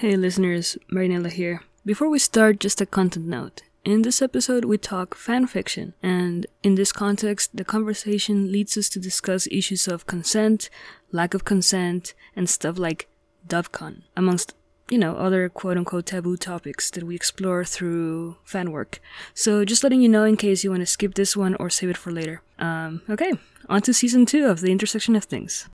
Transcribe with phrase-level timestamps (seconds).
[0.00, 1.62] Hey listeners, Marianela here.
[1.86, 3.62] Before we start, just a content note.
[3.82, 8.90] In this episode, we talk fan fiction, and in this context, the conversation leads us
[8.90, 10.68] to discuss issues of consent,
[11.12, 13.08] lack of consent, and stuff like
[13.48, 14.52] dubcon, amongst
[14.90, 19.00] you know, other quote unquote taboo topics that we explore through fan work.
[19.32, 21.88] So just letting you know in case you want to skip this one or save
[21.88, 22.42] it for later.
[22.58, 23.32] Um, okay,
[23.66, 25.70] on to season two of The Intersection of Things.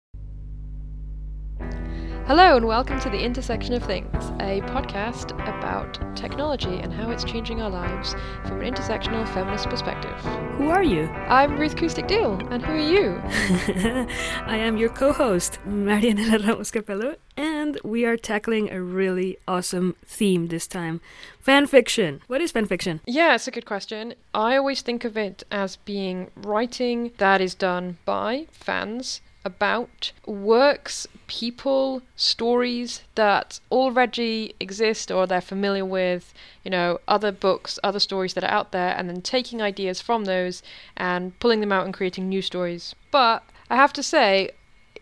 [2.27, 7.25] Hello, and welcome to The Intersection of Things, a podcast about technology and how it's
[7.25, 10.17] changing our lives from an intersectional feminist perspective.
[10.57, 11.09] Who are you?
[11.29, 13.21] I'm Ruth Coustick-Deal, and who are you?
[14.47, 19.97] I am your co host, Marianela Ramos Capelo, and we are tackling a really awesome
[20.07, 21.01] theme this time
[21.41, 22.23] fan fiction.
[22.29, 23.01] What is fan fiction?
[23.05, 24.15] Yeah, it's a good question.
[24.33, 31.07] I always think of it as being writing that is done by fans about works,
[31.27, 36.33] people, stories that already exist or they're familiar with,
[36.65, 40.25] you know, other books, other stories that are out there, and then taking ideas from
[40.25, 40.63] those
[40.97, 42.95] and pulling them out and creating new stories.
[43.11, 44.51] But I have to say,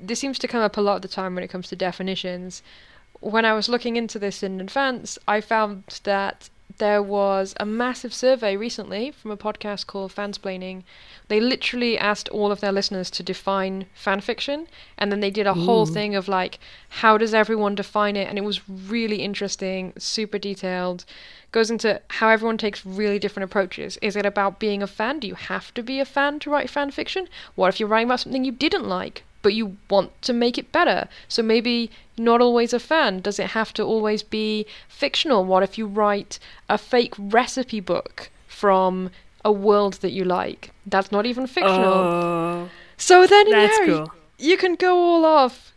[0.00, 2.62] this seems to come up a lot of the time when it comes to definitions.
[3.20, 6.48] When I was looking into this in advance, I found that
[6.80, 10.82] there was a massive survey recently from a podcast called Fansplaining.
[11.28, 14.66] They literally asked all of their listeners to define fan fiction,
[14.98, 15.64] and then they did a Ooh.
[15.66, 18.28] whole thing of like, how does everyone define it?
[18.28, 21.04] And it was really interesting, super detailed.
[21.52, 23.98] Goes into how everyone takes really different approaches.
[24.00, 25.20] Is it about being a fan?
[25.20, 27.28] Do you have to be a fan to write fan fiction?
[27.54, 29.24] What if you're writing about something you didn't like?
[29.42, 31.08] But you want to make it better.
[31.28, 33.20] So maybe not always a fan.
[33.20, 35.44] Does it have to always be fictional?
[35.44, 36.38] What if you write
[36.68, 39.10] a fake recipe book from
[39.44, 40.72] a world that you like?
[40.86, 41.84] That's not even fictional.
[41.84, 44.12] Oh, so then yeah, cool.
[44.38, 45.72] you can go all off.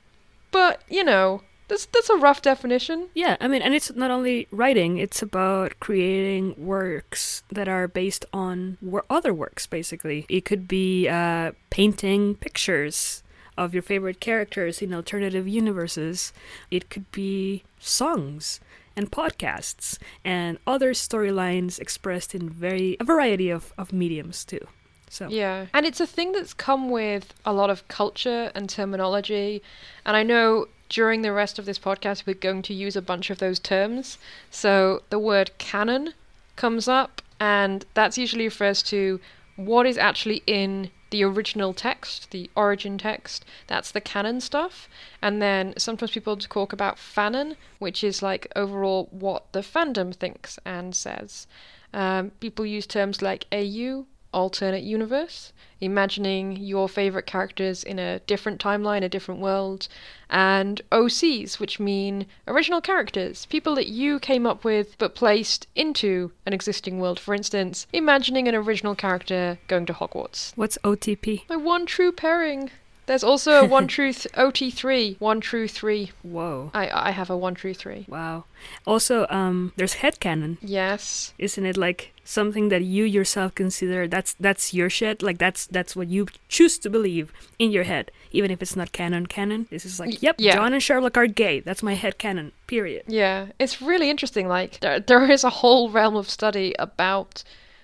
[0.52, 3.10] But, you know, that's that's a rough definition.
[3.16, 8.26] Yeah, I mean, and it's not only writing; it's about creating works that are based
[8.32, 8.78] on
[9.10, 9.66] other works.
[9.66, 13.23] Basically, it could be uh, painting pictures
[13.58, 16.34] of your favorite characters in alternative universes.
[16.72, 18.60] It could be songs
[18.96, 24.68] and podcasts and other storylines expressed in very a variety of, of mediums too.
[25.10, 25.68] So Yeah.
[25.74, 29.62] And it's a thing that's come with a lot of culture and terminology.
[30.06, 33.30] And I know during the rest of this podcast we're going to use a bunch
[33.30, 34.18] of those terms.
[34.50, 36.14] So the word canon
[36.56, 39.20] comes up and that's usually refers to
[39.56, 44.90] what is actually in the original text, the origin text, that's the canon stuff.
[45.22, 50.58] And then sometimes people talk about fanon, which is like overall what the fandom thinks
[50.66, 51.46] and says.
[51.94, 58.60] Um, people use terms like AU, alternate universe, imagining your favorite characters in a different
[58.60, 59.88] timeline, a different world,
[60.30, 66.32] and OCs, which mean original characters, people that you came up with but placed into
[66.46, 67.20] an existing world.
[67.20, 70.54] For instance, imagining an original character going to Hogwarts.
[70.56, 71.50] What's OTP?
[71.50, 72.72] My one true pairing.
[73.06, 76.12] There's also a one truth OT3, one true three.
[76.22, 76.72] Whoa.
[76.74, 78.06] I I have a one true three.
[78.08, 78.46] Wow.
[78.86, 80.58] Also, um, there's headcanon.
[80.62, 81.34] Yes.
[81.38, 85.22] Isn't it like something that you yourself consider that's that's your shit?
[85.22, 88.92] Like that's that's what you choose to believe in your head, even if it's not
[88.92, 89.68] canon canon.
[89.70, 90.56] This is like, yep, yeah.
[90.56, 91.60] John and Sherlock are gay.
[91.60, 92.52] That's my head canon.
[92.68, 93.04] Period.
[93.08, 93.48] Yeah.
[93.60, 94.48] It's really interesting.
[94.48, 97.44] Like there there is a whole realm of study about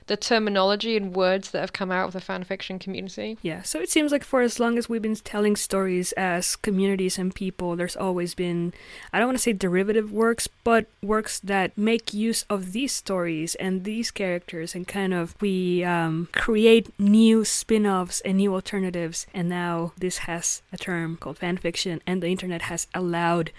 [0.09, 3.37] the terminology and words that have come out of the fan fiction community.
[3.43, 7.19] Yeah, so it seems like for as long as we've been telling stories as communities
[7.19, 8.73] and people, there's always been,
[9.13, 13.53] I don't want to say derivative works, but works that make use of these stories
[13.55, 19.27] and these characters and kind of we um, create new spin offs and new alternatives.
[19.31, 23.51] And now this has a term called fan fiction, and the internet has allowed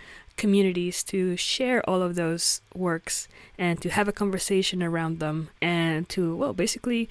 [0.44, 3.28] communities to share all of those works
[3.58, 7.08] and to have a conversation around them and to well basically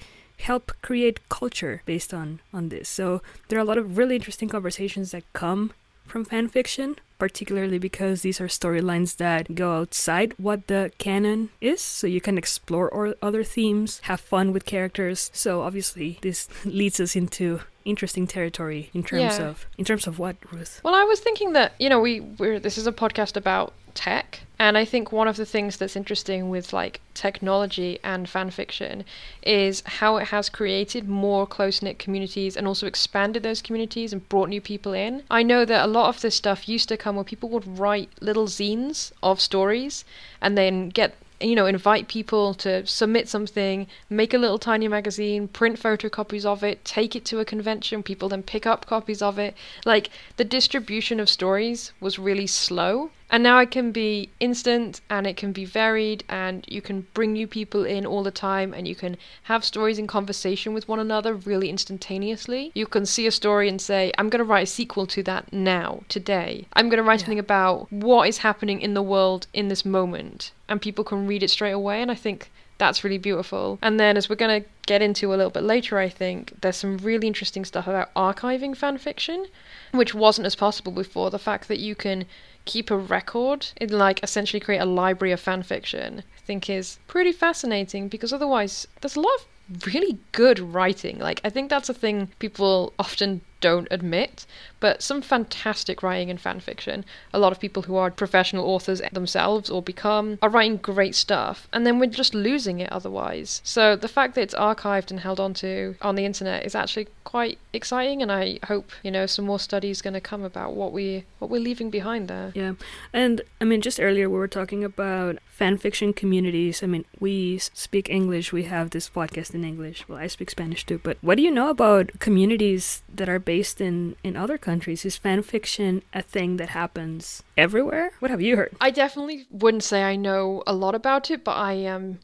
[0.48, 2.88] help create culture based on on this.
[2.88, 5.72] So there are a lot of really interesting conversations that come
[6.06, 11.80] from fan fiction particularly because these are storylines that go outside what the canon is.
[11.80, 15.30] So you can explore or other themes have fun with characters.
[15.32, 19.48] So obviously this leads us into interesting territory in terms yeah.
[19.48, 20.80] of in terms of what Ruth.
[20.84, 24.40] Well, I was thinking that you know we we're this is a podcast about tech,
[24.58, 29.04] and I think one of the things that's interesting with like technology and fan fiction
[29.42, 34.28] is how it has created more close knit communities and also expanded those communities and
[34.28, 35.22] brought new people in.
[35.30, 38.10] I know that a lot of this stuff used to come where people would write
[38.20, 40.04] little zines of stories
[40.40, 45.48] and then get you know, invite people to submit something, make a little tiny magazine,
[45.48, 49.38] print photocopies of it, take it to a convention, people then pick up copies of
[49.38, 49.54] it.
[49.84, 53.10] Like the distribution of stories was really slow.
[53.30, 57.32] And now it can be instant and it can be varied, and you can bring
[57.32, 60.98] new people in all the time, and you can have stories in conversation with one
[60.98, 62.72] another really instantaneously.
[62.74, 65.52] You can see a story and say, I'm going to write a sequel to that
[65.52, 66.66] now, today.
[66.72, 67.26] I'm going to write yeah.
[67.26, 71.44] something about what is happening in the world in this moment, and people can read
[71.44, 72.02] it straight away.
[72.02, 73.78] And I think that's really beautiful.
[73.80, 76.78] And then, as we're going to get into a little bit later, I think there's
[76.78, 79.46] some really interesting stuff about archiving fan fiction,
[79.92, 81.30] which wasn't as possible before.
[81.30, 82.24] The fact that you can
[82.64, 86.98] keep a record and like essentially create a library of fan fiction, I think is
[87.06, 91.18] pretty fascinating because otherwise there's a lot of really good writing.
[91.18, 94.46] Like I think that's a thing people often don't admit,
[94.80, 97.04] but some fantastic writing in fan fiction.
[97.32, 101.68] A lot of people who are professional authors themselves or become are writing great stuff,
[101.72, 103.60] and then we're just losing it otherwise.
[103.64, 107.58] So the fact that it's archived and held onto on the internet is actually quite
[107.72, 111.24] exciting, and I hope you know some more studies going to come about what we
[111.38, 112.52] what we're leaving behind there.
[112.54, 112.74] Yeah,
[113.12, 116.82] and I mean, just earlier we were talking about fan fiction communities.
[116.82, 118.50] I mean, we speak English.
[118.50, 120.08] We have this podcast in English.
[120.08, 121.00] Well, I speak Spanish too.
[121.02, 125.04] But what do you know about communities that are based in in other countries?
[125.04, 128.12] Is fan fiction a thing that happens everywhere?
[128.20, 128.72] What have you heard?
[128.80, 132.20] I definitely wouldn't say I know a lot about it, but I am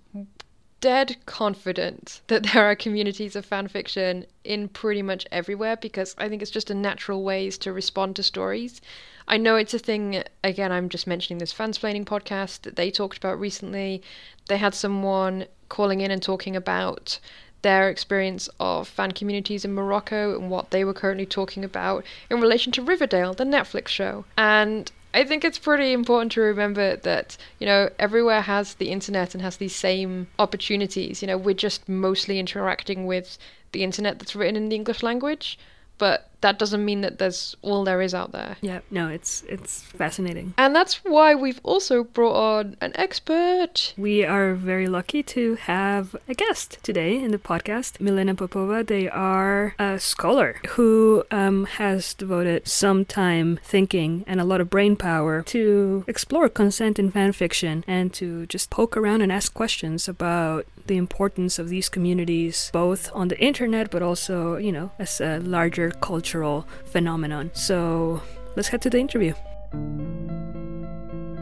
[0.80, 6.28] dead confident that there are communities of fan fiction in pretty much everywhere because I
[6.28, 8.80] think it's just a natural ways to respond to stories.
[9.26, 13.18] I know it's a thing, again, I'm just mentioning this fansplaining podcast that they talked
[13.18, 14.00] about recently.
[14.46, 17.18] They had someone calling in and talking about
[17.62, 22.40] their experience of fan communities in Morocco and what they were currently talking about in
[22.40, 24.24] relation to Riverdale, the Netflix show.
[24.36, 29.34] And I think it's pretty important to remember that, you know, everywhere has the internet
[29.34, 31.22] and has these same opportunities.
[31.22, 33.38] You know, we're just mostly interacting with
[33.72, 35.58] the internet that's written in the English language
[35.98, 38.56] but that doesn't mean that there's all there is out there.
[38.60, 40.54] Yeah, no, it's it's fascinating.
[40.56, 43.94] And that's why we've also brought on an expert.
[43.96, 48.84] We are very lucky to have a guest today in the podcast, Milena Popova.
[48.84, 54.70] They are a scholar who um, has devoted some time thinking and a lot of
[54.70, 59.52] brain power to explore consent in fan fiction and to just poke around and ask
[59.52, 64.90] questions about the importance of these communities, both on the internet but also, you know,
[64.98, 67.50] as a larger cultural phenomenon.
[67.54, 68.22] So
[68.56, 69.34] let's head to the interview.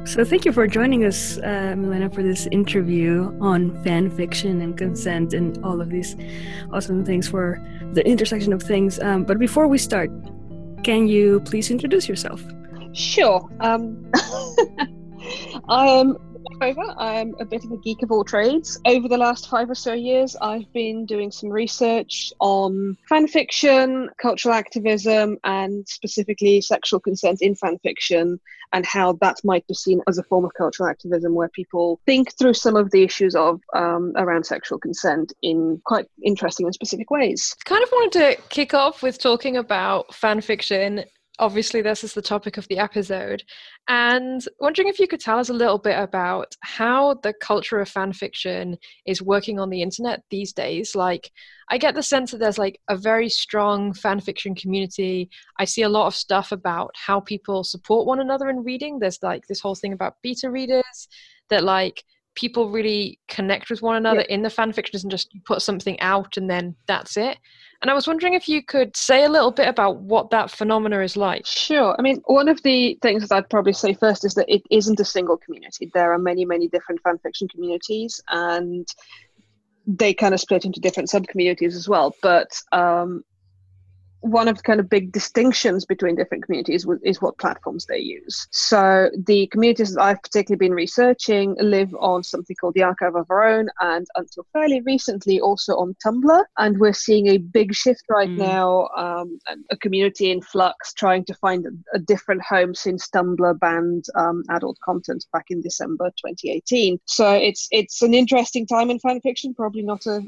[0.06, 4.76] So, thank you for joining us, uh, Milena, for this interview on fan fiction and
[4.76, 6.14] consent and all of these
[6.75, 7.58] awesome things for
[7.94, 9.00] the intersection of things.
[9.00, 10.11] Um, but before we start,
[10.82, 12.44] can you please introduce yourself?
[12.93, 13.49] Sure.
[13.61, 14.11] Um,
[15.69, 16.19] I am
[16.60, 16.94] over.
[16.98, 18.80] I'm a bit of a geek of all trades.
[18.86, 24.10] Over the last five or so years, I've been doing some research on fan fiction,
[24.20, 28.40] cultural activism, and specifically sexual consent in fan fiction,
[28.72, 32.36] and how that might be seen as a form of cultural activism where people think
[32.38, 37.10] through some of the issues of um, around sexual consent in quite interesting and specific
[37.10, 37.54] ways.
[37.64, 41.04] Kind of wanted to kick off with talking about fan fiction
[41.38, 43.42] obviously this is the topic of the episode
[43.88, 47.88] and wondering if you could tell us a little bit about how the culture of
[47.88, 48.76] fan fiction
[49.06, 50.94] is working on the internet these days.
[50.94, 51.31] Like
[51.70, 55.28] i get the sense that there's like a very strong fan fiction community.
[55.58, 58.98] I see a lot of stuff about how people support one another in reading.
[58.98, 61.08] There's like this whole thing about beta readers
[61.50, 62.04] that like
[62.34, 64.35] people really connect with one another yeah.
[64.35, 67.38] in the fan fiction isn't just put something out and then that's it
[67.85, 71.00] and I was wondering if you could say a little bit about what that phenomena
[71.00, 71.44] is like.
[71.44, 71.94] Sure.
[71.99, 75.00] I mean, one of the things that I'd probably say first is that it isn't
[75.00, 75.90] a single community.
[75.92, 78.88] There are many, many different fan fiction communities, and
[79.87, 82.14] they kind of split into different sub communities as well.
[82.23, 83.23] But um,
[84.25, 88.49] one of the kind of big distinctions between different communities is what platforms they use.
[88.50, 93.31] So the communities that I've particularly been researching live on something called the Archive of
[93.31, 96.43] Our Own, and until fairly recently also on Tumblr.
[96.57, 98.38] And we're seeing a big shift right mm.
[98.38, 99.38] now, um,
[99.71, 104.43] a community in flux trying to find a, a different home since Tumblr banned um,
[104.49, 106.99] adult content back in December 2018.
[107.04, 110.23] So it's it's an interesting time in fan fiction, probably not a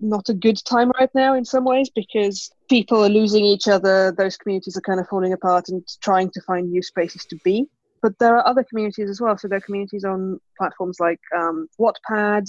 [0.00, 4.12] not a good time right now in some ways because people are losing each other,
[4.12, 7.66] those communities are kind of falling apart and trying to find new spaces to be.
[8.02, 9.36] But there are other communities as well.
[9.38, 12.46] So there are communities on platforms like um, Wattpad.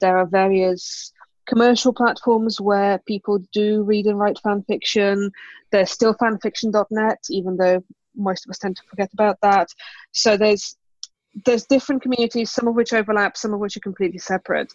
[0.00, 1.12] There are various
[1.46, 5.30] commercial platforms where people do read and write fan fiction.
[5.70, 7.84] There's still fanfiction.net, even though
[8.16, 9.68] most of us tend to forget about that.
[10.12, 10.76] So there's
[11.44, 14.72] there's different communities, some of which overlap, some of which are completely separate.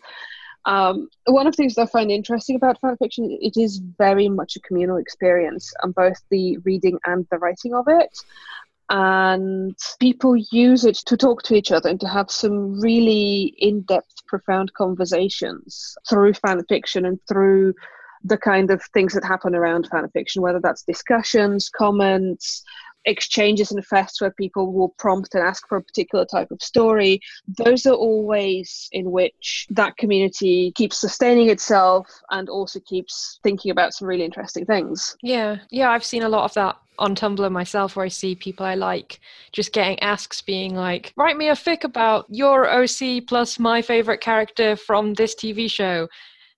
[0.66, 4.56] Um, one of the things I find interesting about fan fiction, it is very much
[4.56, 8.18] a communal experience on both the reading and the writing of it.
[8.90, 14.26] and people use it to talk to each other and to have some really in-depth
[14.28, 17.74] profound conversations through fan fiction and through
[18.24, 22.64] the kind of things that happen around fan fiction whether that's discussions comments
[23.06, 27.20] exchanges and fests where people will prompt and ask for a particular type of story
[27.48, 33.72] those are all ways in which that community keeps sustaining itself and also keeps thinking
[33.72, 35.16] about some really interesting things.
[35.22, 38.66] Yeah yeah i've seen a lot of that on Tumblr myself where I see people
[38.66, 39.20] I like
[39.52, 44.22] just getting asks being like, write me a fic about your OC plus my favorite
[44.22, 46.08] character from this TV show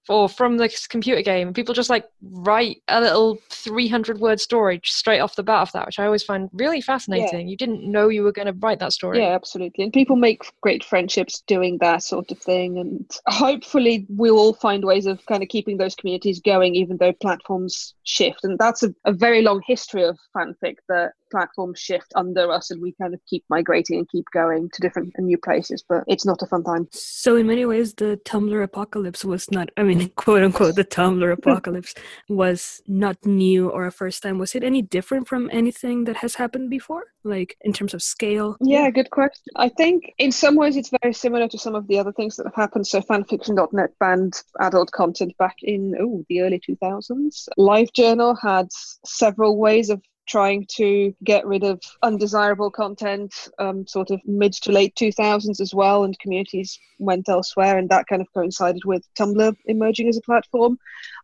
[0.10, 1.54] or from this computer game.
[1.54, 5.86] People just like write a little 300 word story straight off the bat of that,
[5.86, 7.48] which I always find really fascinating.
[7.48, 7.52] Yeah.
[7.52, 9.20] You didn't know you were going to write that story.
[9.20, 9.84] Yeah, absolutely.
[9.84, 12.78] And people make great friendships doing that sort of thing.
[12.78, 17.14] And hopefully, we'll all find ways of kind of keeping those communities going, even though
[17.14, 18.44] platforms shift.
[18.44, 22.82] And that's a, a very long history of fanfic that platforms shift under us and
[22.82, 26.26] we kind of keep migrating and keep going to different and new places but it's
[26.26, 26.88] not a fun time.
[26.92, 31.32] So in many ways the tumblr apocalypse was not i mean quote unquote the tumblr
[31.40, 31.94] apocalypse
[32.30, 34.38] was not new or a first time.
[34.38, 38.58] Was it any different from anything that has happened before like in terms of scale?
[38.62, 39.52] Yeah good question.
[39.56, 42.46] I think in some ways it's very similar to some of the other things that
[42.46, 42.88] have happened.
[42.88, 48.68] So fanfiction.net banned adult content back in oh the early 2000s livejournal had
[49.06, 54.72] several ways of trying to get rid of undesirable content um, sort of mid to
[54.72, 59.56] late 2000s as well and communities went elsewhere and that kind of coincided with tumblr
[59.66, 60.78] emerging as a platform.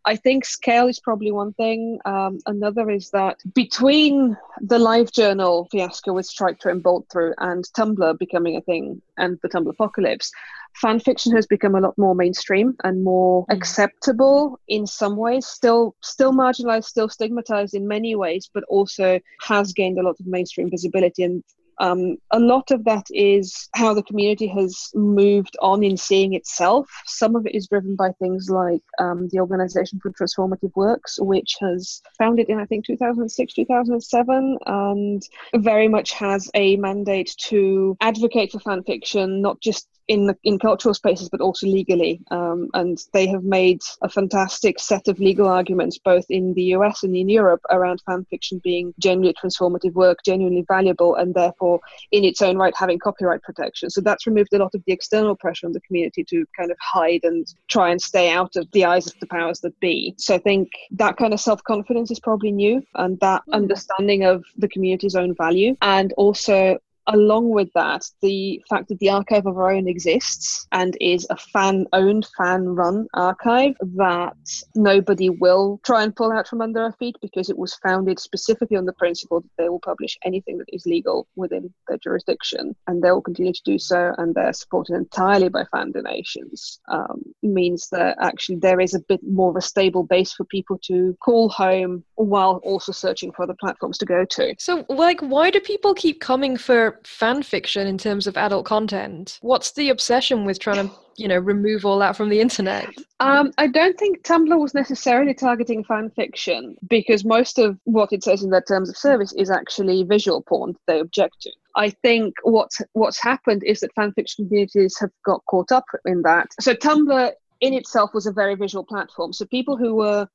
[0.06, 2.00] I think scale is probably one thing.
[2.06, 7.34] Um, another is that between the live journal fiasco with strike through and bold through
[7.38, 10.32] and tumblr becoming a thing and the tumblr apocalypse
[10.76, 13.56] fan fiction has become a lot more mainstream and more mm.
[13.56, 19.74] acceptable in some ways still still marginalized still stigmatized in many ways but also has
[19.74, 21.44] gained a lot of mainstream visibility and
[21.80, 26.90] um, a lot of that is how the community has moved on in seeing itself.
[27.06, 31.56] Some of it is driven by things like um, the Organization for Transformative Works, which
[31.62, 35.22] has founded in, I think, 2006, 2007, and
[35.56, 40.60] very much has a mandate to advocate for fan fiction, not just in the, in
[40.60, 42.22] cultural spaces, but also legally.
[42.32, 47.04] Um, and they have made a fantastic set of legal arguments, both in the US
[47.04, 51.80] and in Europe, around fan fiction being genuinely transformative work, genuinely valuable, and therefore
[52.12, 53.90] in its own right having copyright protection.
[53.90, 56.78] So that's removed a lot of the external pressure on the community to kind of
[56.82, 60.14] hide and try and stay out of the eyes of the powers that be.
[60.18, 63.54] So I think that kind of self confidence is probably new, and that mm.
[63.54, 69.10] understanding of the community's own value, and also along with that, the fact that the
[69.10, 74.38] archive of our own exists and is a fan owned, fan run archive that
[74.76, 78.78] nobody will try and pull out from under our feet because it was founded specifically
[78.78, 83.02] on the principle that they will publish anything that is legal within their jurisdiction and
[83.02, 87.90] they will continue to do so and they're supported entirely by fan donations um, means
[87.90, 91.50] that actually there is a bit more of a stable base for people to call
[91.50, 94.54] home while also searching for other platforms to go to.
[94.58, 99.40] So, like, why do people keep coming for fan fiction in terms of adult content.
[99.42, 102.90] What's the obsession with trying to, you know, remove all that from the internet?
[103.20, 108.24] Um, I don't think Tumblr was necessarily targeting fan fiction because most of what it
[108.24, 111.52] says in their terms of service is actually visual porn that they object to.
[111.76, 116.22] I think what's what's happened is that fan fiction communities have got caught up in
[116.24, 116.48] that.
[116.60, 117.32] So Tumblr
[117.62, 119.34] in itself was a very visual platform.
[119.34, 120.28] So people who were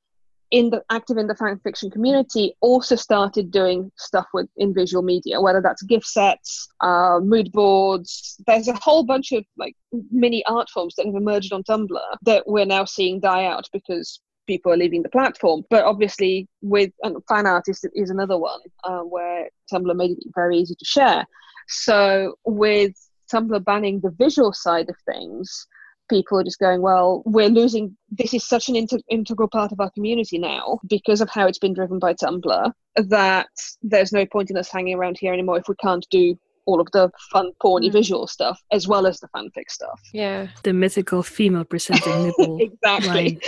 [0.51, 5.03] in the active in the fan fiction community also started doing stuff with in visual
[5.03, 8.37] media whether that's gifsets uh, mood boards.
[8.47, 9.75] There's a whole bunch of like
[10.11, 14.21] mini art forms that have emerged on tumblr that we're now seeing die out because
[14.47, 15.63] people are leaving the platform.
[15.71, 16.91] But obviously with
[17.29, 21.25] fan art is, is another one uh, where tumblr made it very easy to share.
[21.69, 22.95] So with
[23.33, 25.67] tumblr banning the visual side of things
[26.09, 27.97] people are just going, well, we're losing.
[28.11, 31.59] This is such an inter- integral part of our community now because of how it's
[31.59, 33.49] been driven by Tumblr that
[33.83, 36.37] there's no point in us hanging around here anymore if we can't do
[36.69, 37.93] all of the fun, porny mm.
[37.93, 40.01] visual stuff as well as the fanfic stuff.
[40.13, 40.49] Yeah.
[40.65, 43.41] The mythical female presenting nipple exactly.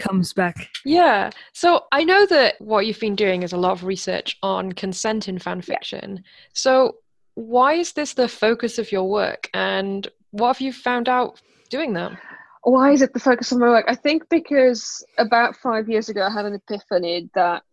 [0.00, 0.68] comes back.
[0.84, 1.30] Yeah.
[1.52, 5.28] So I know that what you've been doing is a lot of research on consent
[5.28, 6.16] in fanfiction.
[6.16, 6.22] Yeah.
[6.54, 6.96] So
[7.34, 11.92] why is this the focus of your work and what have you found out doing
[11.94, 12.12] that?
[12.62, 13.84] Why is it the focus of my work?
[13.88, 17.64] I think because about five years ago, I had an epiphany that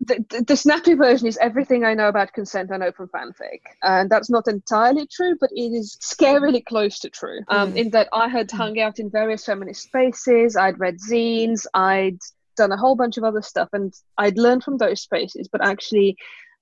[0.00, 3.60] the, the, the, snappy version is everything I know about consent I know from fanfic.
[3.82, 7.40] And that's not entirely true, but it is scarily close to true.
[7.48, 7.76] Um, mm.
[7.76, 12.18] In that I had hung out in various feminist spaces, I'd read zines, I'd
[12.56, 15.48] done a whole bunch of other stuff, and I'd learned from those spaces.
[15.52, 16.16] But actually,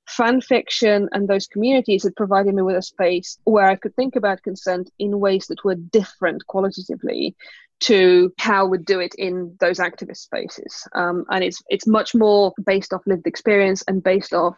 [0.08, 4.16] fan fiction and those communities had provided me with a space where I could think
[4.16, 7.36] about consent in ways that were different qualitatively
[7.80, 10.86] to how we do it in those activist spaces.
[10.94, 14.56] Um, and it's it's much more based off lived experience and based off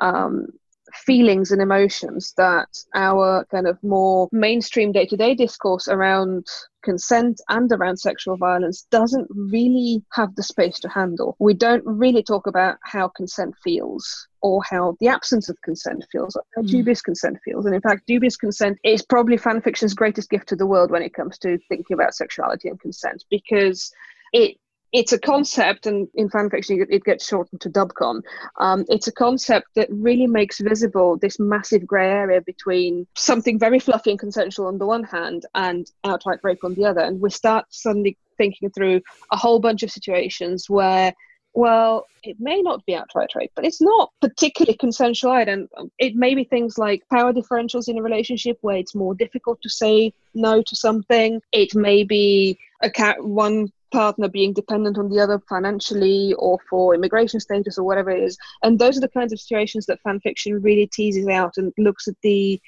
[0.00, 0.46] um,
[0.94, 6.46] feelings and emotions that our kind of more mainstream day to day discourse around
[6.82, 11.36] consent and around sexual violence doesn't really have the space to handle.
[11.38, 16.34] We don't really talk about how consent feels or how the absence of consent feels,
[16.34, 16.68] or how mm.
[16.68, 17.66] dubious consent feels.
[17.66, 21.02] And in fact, dubious consent is probably fan fiction's greatest gift to the world when
[21.02, 23.92] it comes to thinking about sexuality and consent because
[24.32, 24.56] it
[24.92, 28.22] it's a concept, and in fan fiction it gets shortened to dubcon.
[28.58, 33.78] Um, it's a concept that really makes visible this massive grey area between something very
[33.78, 37.00] fluffy and consensual on the one hand and outright rape on the other.
[37.00, 39.00] And we start suddenly thinking through
[39.32, 41.14] a whole bunch of situations where
[41.52, 45.52] well, it may not be outright rape, but it's not particularly consensual either.
[45.52, 45.68] And
[45.98, 49.68] it may be things like power differentials in a relationship where it's more difficult to
[49.68, 51.42] say no to something.
[51.52, 56.94] It may be a cat one partner being dependent on the other financially or for
[56.94, 58.36] immigration status or whatever it is.
[58.62, 62.08] And those are the kinds of situations that fan fiction really teases out and looks
[62.08, 62.60] at the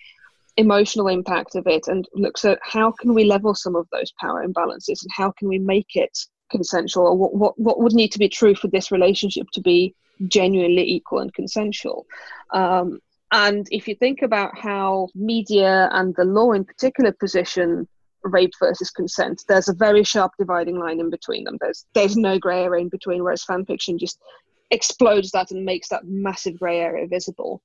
[0.57, 4.47] emotional impact of it and looks at how can we level some of those power
[4.47, 6.19] imbalances and how can we make it
[6.50, 9.95] consensual or what, what, what would need to be true for this relationship to be
[10.29, 12.07] genuinely equal and consensual.
[12.52, 13.00] Um,
[13.33, 17.88] and if you think about how media and the law in particular position
[18.25, 19.45] rape versus consent.
[19.49, 21.59] There's a very sharp dividing line in between them.
[21.61, 24.19] There's there's no grey area in between, whereas fan fiction just
[24.71, 27.62] explodes that and makes that massive grey area visible.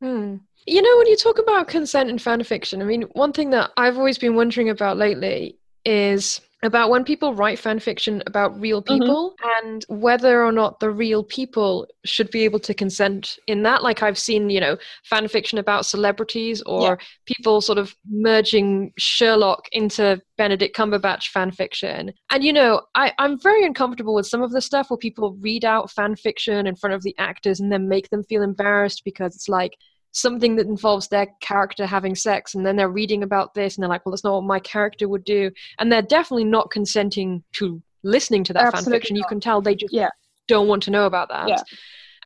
[0.00, 0.36] Hmm.
[0.66, 3.70] You know, when you talk about consent in fan fiction, I mean, one thing that
[3.76, 8.82] I've always been wondering about lately is about when people write fan fiction about real
[8.82, 8.98] mm-hmm.
[8.98, 9.68] people mm-hmm.
[9.68, 14.02] and whether or not the real people should be able to consent in that like
[14.02, 16.96] i've seen you know fan fiction about celebrities or yeah.
[17.26, 23.38] people sort of merging sherlock into benedict cumberbatch fan fiction and you know I, i'm
[23.40, 26.94] very uncomfortable with some of the stuff where people read out fan fiction in front
[26.94, 29.76] of the actors and then make them feel embarrassed because it's like
[30.12, 33.88] something that involves their character having sex and then they're reading about this and they're
[33.88, 37.80] like well that's not what my character would do and they're definitely not consenting to
[38.02, 40.08] listening to that Absolutely fan fiction you can tell they just yeah.
[40.48, 41.62] don't want to know about that yeah.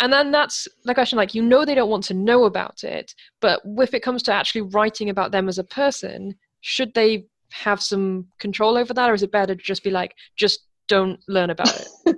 [0.01, 3.15] and then that's the question like you know they don't want to know about it
[3.41, 7.83] but if it comes to actually writing about them as a person should they have
[7.83, 11.51] some control over that or is it better to just be like just don't learn
[11.51, 11.89] about it,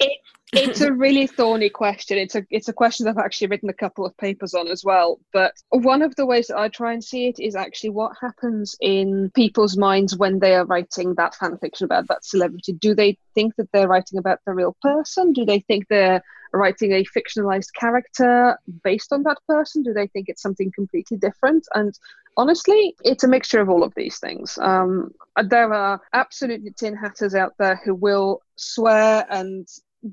[0.00, 0.18] it
[0.52, 2.18] it's a really thorny question.
[2.18, 5.20] It's a it's a question I've actually written a couple of papers on as well.
[5.32, 8.74] But one of the ways that I try and see it is actually what happens
[8.80, 12.72] in people's minds when they are writing that fan fiction about that celebrity.
[12.72, 15.32] Do they think that they're writing about the real person?
[15.32, 19.84] Do they think they're writing a fictionalized character based on that person?
[19.84, 21.66] Do they think it's something completely different?
[21.74, 21.96] And
[22.36, 24.58] honestly, it's a mixture of all of these things.
[24.60, 25.12] Um,
[25.44, 29.66] there are absolutely tin hatters out there who will swear and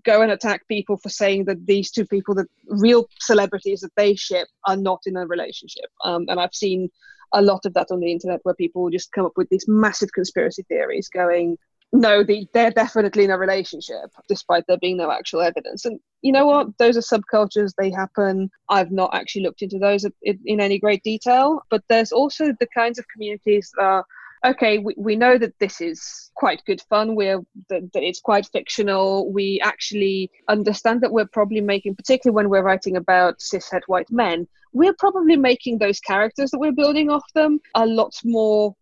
[0.04, 4.16] go and attack people for saying that these two people, the real celebrities that they
[4.16, 5.90] ship, are not in a relationship.
[6.04, 6.90] Um, and I've seen
[7.34, 10.12] a lot of that on the internet where people just come up with these massive
[10.14, 11.58] conspiracy theories going,
[11.94, 15.86] no, they, they're definitely in a relationship, despite there being no actual evidence.
[15.86, 16.78] And you know what?
[16.78, 18.50] Those are subcultures, they happen.
[18.70, 22.68] I've not actually looked into those in, in any great detail, but there's also the
[22.76, 24.06] kinds of communities that are
[24.46, 27.16] okay, we, we know that this is quite good fun.
[27.16, 29.32] We're that, that it's quite fictional.
[29.32, 34.48] We actually understand that we're probably making, particularly when we're writing about cishet white men,
[34.74, 38.76] we're probably making those characters that we're building off them a lot more,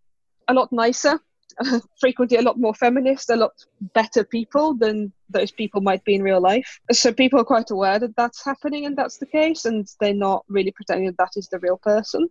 [0.48, 1.20] a lot nicer.
[2.00, 3.52] frequently a lot more feminist, a lot
[3.94, 6.80] better people than those people might be in real life.
[6.92, 10.46] So people are quite aware that that's happening and that's the case, and they're not
[10.48, 12.28] really pretending that that is the real person.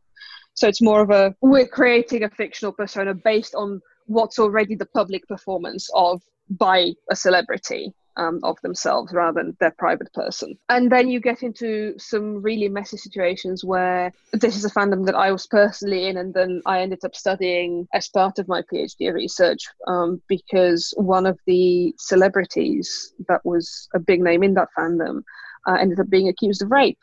[0.54, 4.86] So it's more of a we're creating a fictional persona based on what's already the
[4.86, 10.56] public performance of by a celebrity um, of themselves rather than their private person.
[10.68, 15.14] And then you get into some really messy situations where this is a fandom that
[15.14, 19.12] I was personally in, and then I ended up studying as part of my PhD
[19.12, 25.22] research um, because one of the celebrities that was a big name in that fandom
[25.66, 26.98] uh, ended up being accused of rape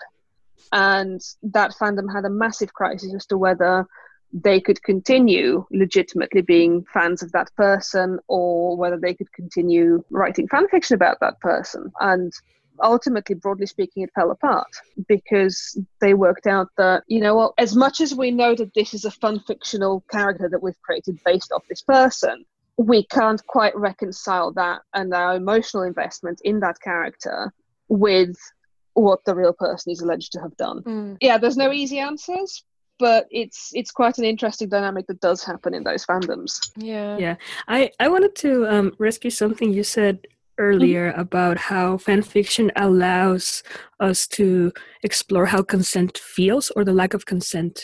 [0.71, 3.85] and that fandom had a massive crisis as to whether
[4.33, 10.47] they could continue legitimately being fans of that person or whether they could continue writing
[10.47, 12.31] fan fiction about that person and
[12.83, 14.67] ultimately broadly speaking it fell apart
[15.07, 18.93] because they worked out that you know well as much as we know that this
[18.93, 22.45] is a fun fictional character that we've created based off this person
[22.77, 27.53] we can't quite reconcile that and our emotional investment in that character
[27.89, 28.35] with
[28.93, 30.81] what the real person is alleged to have done.
[30.83, 31.17] Mm.
[31.21, 32.63] Yeah, there's no easy answers,
[33.07, 36.51] but it's it's quite an interesting dynamic that does happen in those fandoms.
[36.77, 37.17] Yeah.
[37.23, 37.35] Yeah,
[37.67, 40.15] I I wanted to um, rescue something you said
[40.57, 43.63] earlier about how fan fiction allows
[43.99, 44.71] us to
[45.07, 47.75] explore how consent feels or the lack of consent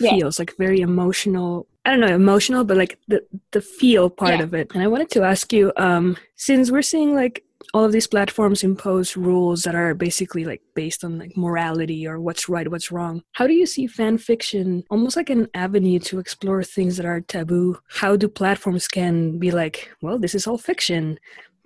[0.00, 0.10] Yeah.
[0.16, 1.48] feels like very emotional
[1.84, 3.18] i don't know emotional but like the
[3.54, 4.44] the feel part Yeah.
[4.46, 6.06] of it and i wanted to ask you um
[6.48, 7.36] since we're seeing like
[7.74, 12.20] all of these platforms impose rules that are basically like based on like morality or
[12.20, 13.22] what's right what's wrong.
[13.32, 17.20] How do you see fan fiction almost like an avenue to explore things that are
[17.20, 17.78] taboo?
[17.88, 21.18] How do platforms can be like well this is all fiction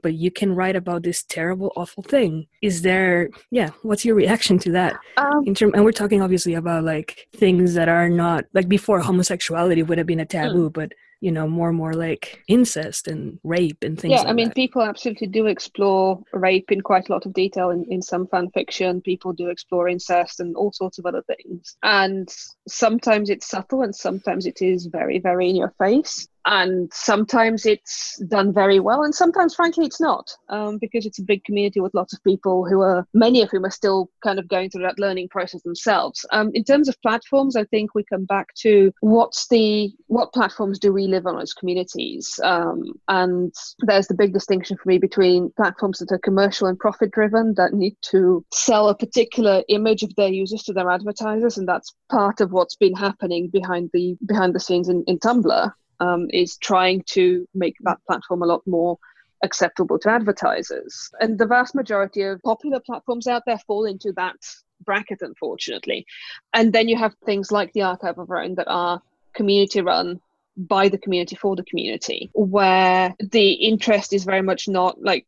[0.07, 2.33] but you can write about this terrible awful thing
[2.69, 3.16] is there
[3.59, 4.92] yeah what's your reaction to that
[5.23, 7.11] Um, in term and we're talking obviously about like
[7.42, 10.37] things that are not like before homosexuality would have been a Hmm.
[10.38, 10.90] taboo but
[11.27, 12.25] you know more and more like
[12.57, 13.23] incest and
[13.55, 14.62] rape and things yeah, like I mean, that.
[14.62, 16.07] people absolutely do explore
[16.47, 19.01] rape in quite a lot of detail in, in some fan fiction.
[19.01, 21.62] People do explore incest and all sorts of other things.
[21.83, 22.29] And
[22.69, 26.29] sometimes it's subtle and sometimes it is very, very in your face.
[26.47, 31.25] And sometimes it's done very well, and sometimes, frankly, it's not, um, because it's a
[31.25, 34.47] big community with lots of people who are, many of whom are still kind of
[34.49, 36.25] going through that learning process themselves.
[36.31, 40.79] Um, in terms of platforms, I think we come back to what's the what platforms
[40.79, 45.51] do we live on as communities, um, and there's the big distinction for me between
[45.57, 50.15] platforms that are commercial and profit driven that need to sell a particular image of
[50.15, 54.55] their users to their advertisers, and that's part of what's been happening behind the behind
[54.55, 58.99] the scenes in, in Tumblr um, is trying to make that platform a lot more
[59.43, 61.11] acceptable to advertisers.
[61.21, 64.37] And the vast majority of popular platforms out there fall into that
[64.85, 66.07] bracket, unfortunately.
[66.53, 69.03] And then you have things like the Archive of Own that are
[69.35, 70.21] community run
[70.57, 75.27] by the community for the community, where the interest is very much not like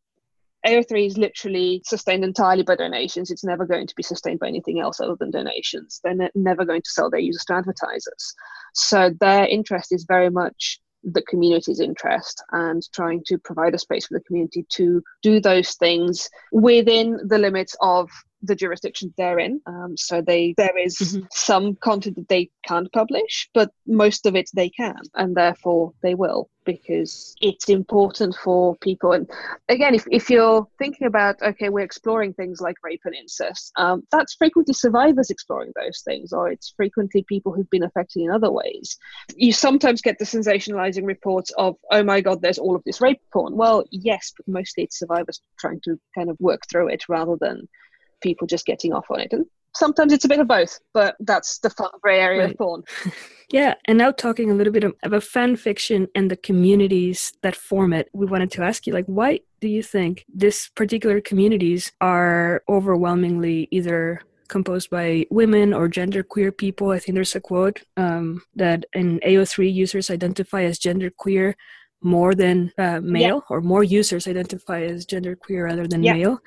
[0.68, 3.30] AO3 is literally sustained entirely by donations.
[3.30, 6.00] It's never going to be sustained by anything else other than donations.
[6.04, 8.34] They're ne- never going to sell their users to advertisers.
[8.74, 14.06] So their interest is very much the community's interest and trying to provide a space
[14.06, 18.10] for the community to do those things within the limits of
[18.42, 19.60] the jurisdiction they're in.
[19.66, 21.26] Um, so they there is Mhm.
[21.32, 26.14] some content that they can't publish, but most of it they can, and therefore they
[26.14, 29.12] will because it's important for people.
[29.12, 29.26] And
[29.70, 34.02] again, if, if you're thinking about okay, we're exploring things like rape and incest, um,
[34.12, 38.52] that's frequently survivors exploring those things, or it's frequently people who've been affected in other
[38.52, 38.98] ways.
[39.34, 43.20] You sometimes get the sensationalizing reports of oh my god, there's all of this rape
[43.32, 43.56] porn.
[43.56, 47.66] Well, yes, but mostly it's survivors trying to kind of work through it rather than
[48.20, 49.32] people just getting off on it.
[49.32, 52.82] And sometimes it's a bit of both, but that's the fun grey area of porn.
[53.50, 57.56] Yeah, and now talking a little bit of- about fan fiction and the communities that
[57.56, 61.90] form it, we wanted to ask you, like, why do you think this particular communities
[62.02, 66.90] are overwhelmingly either composed by women or genderqueer people?
[66.90, 71.54] I think there's a quote um, that in AO3 users identify as genderqueer
[72.02, 76.12] more than uh, male, or more users identify as genderqueer rather than Yeah.
[76.12, 76.38] male.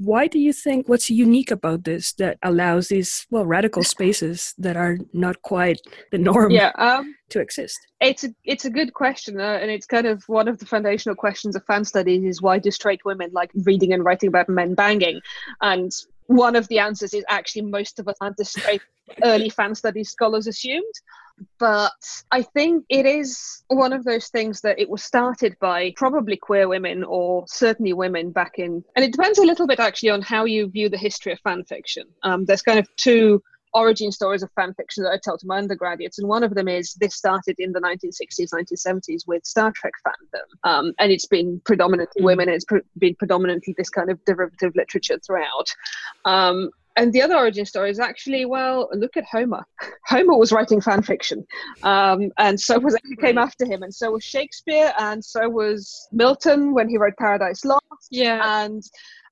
[0.00, 4.76] Why do you think what's unique about this that allows these well radical spaces that
[4.76, 5.80] are not quite
[6.12, 7.78] the norm Yeah, um, to exist?
[8.00, 11.16] it's a it's a good question, uh, and it's kind of one of the foundational
[11.16, 14.74] questions of fan studies is why do straight women like reading and writing about men
[14.74, 15.20] banging?
[15.60, 15.90] And
[16.26, 18.82] one of the answers is actually most of us straight
[19.24, 20.94] early fan studies scholars assumed.
[21.58, 21.92] But
[22.30, 26.68] I think it is one of those things that it was started by probably queer
[26.68, 30.44] women or certainly women back in, and it depends a little bit actually on how
[30.44, 32.04] you view the history of fan fiction.
[32.22, 33.42] Um, there's kind of two
[33.74, 36.68] origin stories of fan fiction that I tell to my undergraduates, and one of them
[36.68, 41.60] is this started in the 1960s, 1970s with Star Trek fandom, um, and it's been
[41.64, 42.24] predominantly Mm.
[42.24, 42.48] women.
[42.48, 45.68] And it's pre- been predominantly this kind of derivative literature throughout.
[46.24, 49.64] Um, and the other origin story is actually, well, look at Homer.
[50.06, 51.46] Homer was writing fan fiction,
[51.82, 56.08] um, and so was who came after him, and so was Shakespeare, and so was
[56.12, 58.40] Milton when he wrote Paradise Lost Yeah.
[58.62, 58.82] and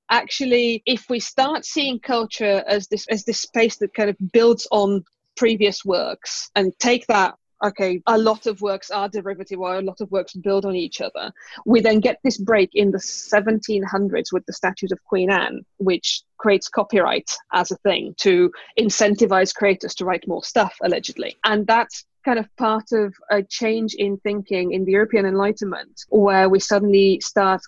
[0.09, 4.65] actually if we start seeing culture as this as this space that kind of builds
[4.71, 5.03] on
[5.35, 10.01] previous works and take that okay a lot of works are derivative or a lot
[10.01, 11.31] of works build on each other.
[11.65, 16.23] We then get this break in the 1700s with the statute of queen anne which
[16.37, 21.35] creates copyright as a thing to incentivize creators to write more stuff allegedly.
[21.43, 26.49] And that's kind of part of a change in thinking in the european enlightenment where
[26.49, 27.61] we suddenly start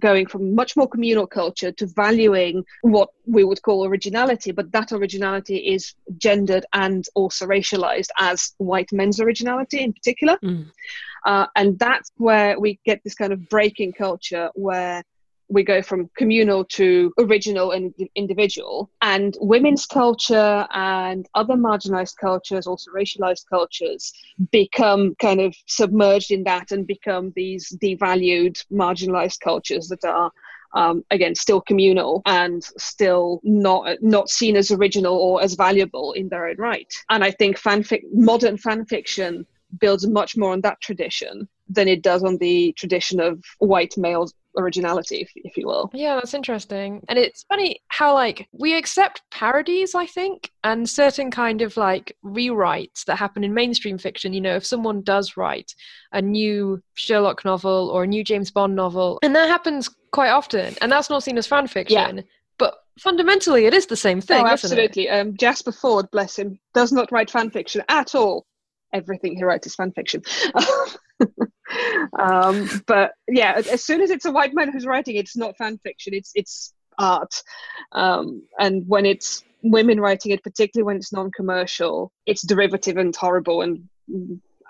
[0.00, 4.92] going from much more communal culture to valuing what we would call originality, but that
[4.92, 10.38] originality is gendered and also racialized as white men's originality in particular.
[10.42, 10.70] Mm.
[11.24, 15.02] Uh, and that's where we get this kind of breaking culture where
[15.48, 18.90] we go from communal to original and individual.
[19.02, 24.12] And women's culture and other marginalized cultures also racialized cultures
[24.50, 30.30] become kind of submerged in that and become these devalued marginalized cultures that are
[30.74, 36.28] um, again still communal and still not not seen as original or as valuable in
[36.28, 36.92] their own right.
[37.10, 39.46] And i think fanfic modern fan fiction
[39.78, 44.28] builds much more on that tradition than it does on the tradition of white male
[44.56, 45.90] originality, if, if you will.
[45.92, 47.02] Yeah, that's interesting.
[47.08, 52.16] And it's funny how, like, we accept parodies, I think, and certain kind of like
[52.24, 54.32] rewrites that happen in mainstream fiction.
[54.32, 55.74] You know, if someone does write
[56.12, 60.74] a new Sherlock novel or a new James Bond novel, and that happens quite often,
[60.80, 62.16] and that's not seen as fan fiction.
[62.18, 62.22] Yeah.
[62.56, 64.44] But fundamentally, it is the same thing.
[64.44, 65.08] Oh, absolutely.
[65.08, 68.46] Um, Jasper Fforde, bless him, does not write fan fiction at all
[68.94, 70.22] everything he writes is fan fiction.
[72.18, 75.78] um, but yeah, as soon as it's a white man who's writing, it's not fan
[75.78, 76.14] fiction.
[76.14, 77.34] It's it's art.
[77.92, 83.62] Um, and when it's women writing it, particularly when it's non-commercial, it's derivative and horrible
[83.62, 83.88] and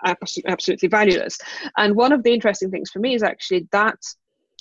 [0.03, 1.37] absolutely valueless.
[1.77, 3.99] And one of the interesting things for me is actually that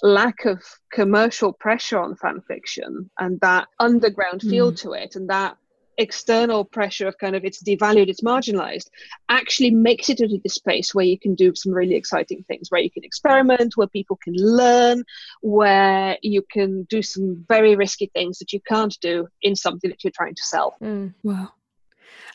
[0.03, 4.81] lack of commercial pressure on fan fiction and that underground feel mm.
[4.81, 5.57] to it and that
[5.99, 8.89] external pressure of kind of it's devalued, it's marginalized,
[9.29, 12.81] actually makes it into this space where you can do some really exciting things, where
[12.81, 15.05] you can experiment, where people can learn,
[15.41, 20.03] where you can do some very risky things that you can't do in something that
[20.05, 20.77] you're trying to sell.
[20.83, 21.53] Mm, wow.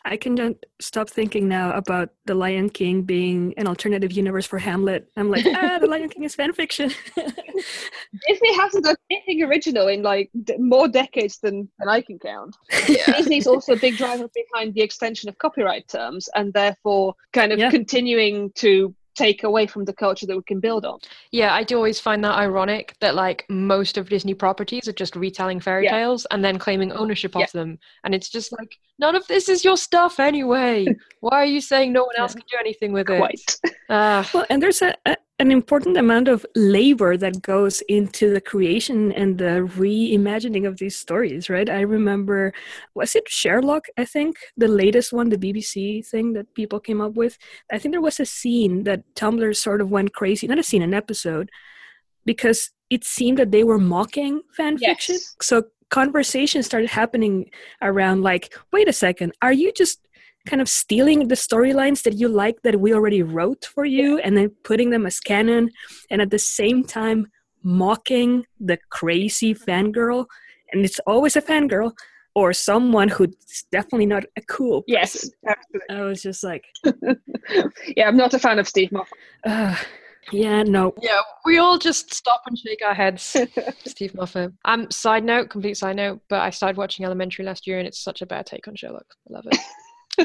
[0.04, 4.58] I can not stop thinking now about the Lion King being an alternative universe for
[4.58, 5.10] Hamlet.
[5.16, 6.90] I'm like, ah, the Lion King is fan fiction.
[8.28, 12.56] Disney hasn't done anything original in like d- more decades than, than I can count.
[12.88, 13.12] Yeah.
[13.16, 17.58] Disney's also a big driver behind the extension of copyright terms and therefore kind of
[17.58, 17.70] yeah.
[17.70, 20.98] continuing to take away from the culture that we can build on.
[21.32, 25.16] Yeah, I do always find that ironic that like most of Disney properties are just
[25.16, 25.92] retelling fairy yeah.
[25.92, 27.44] tales and then claiming ownership yeah.
[27.44, 27.78] of them.
[28.04, 30.86] And it's just like none of this is your stuff anyway.
[31.20, 33.40] Why are you saying no one else can do anything with Quite.
[33.64, 33.74] it?
[33.88, 38.42] Uh, well, and there's a, a, an important amount of labor that goes into the
[38.42, 41.70] creation and the reimagining of these stories, right?
[41.70, 42.52] I remember,
[42.94, 43.86] was it Sherlock?
[43.96, 47.38] I think the latest one, the BBC thing that people came up with.
[47.72, 50.82] I think there was a scene that Tumblr sort of went crazy, not a scene,
[50.82, 51.50] an episode,
[52.26, 54.90] because it seemed that they were mocking fan yes.
[54.90, 55.16] fiction.
[55.40, 57.50] So conversations started happening
[57.80, 60.06] around, like, wait a second, are you just
[60.46, 64.36] kind of stealing the storylines that you like that we already wrote for you and
[64.36, 65.70] then putting them as canon
[66.10, 67.26] and at the same time
[67.62, 70.26] mocking the crazy fangirl
[70.72, 71.92] and it's always a fangirl
[72.34, 74.92] or someone who's definitely not a cool person.
[75.00, 75.96] Yes, absolutely.
[75.96, 76.64] I was just like,
[77.96, 79.18] yeah, I'm not a fan of Steve Moffat.
[79.44, 79.76] Uh,
[80.30, 80.94] yeah, no.
[81.00, 83.36] Yeah, we all just stop and shake our heads.
[83.84, 84.52] Steve Moffat.
[84.64, 87.98] Um, side note, complete side note, but I started watching Elementary last year, and it's
[87.98, 89.06] such a bad take on Sherlock.
[89.28, 89.58] I love it.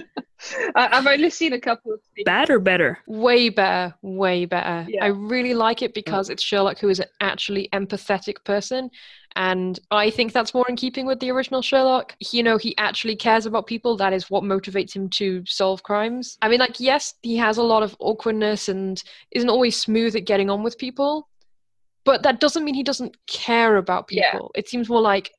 [0.76, 2.26] I've only seen a couple of things.
[2.26, 3.00] Bad or better?
[3.08, 4.86] Way better, way better.
[4.90, 5.04] Yeah.
[5.04, 8.90] I really like it because it's Sherlock who is an actually empathetic person.
[9.38, 12.16] And I think that's more in keeping with the original Sherlock.
[12.32, 13.98] You know, he actually cares about people.
[13.98, 16.38] That is what motivates him to solve crimes.
[16.42, 20.26] I mean, like, yes, he has a lot of awkwardness and isn't always smooth at
[20.26, 21.28] getting on with people.
[22.06, 24.52] But that doesn't mean he doesn't care about people.
[24.54, 24.60] Yeah.
[24.60, 25.32] It seems more like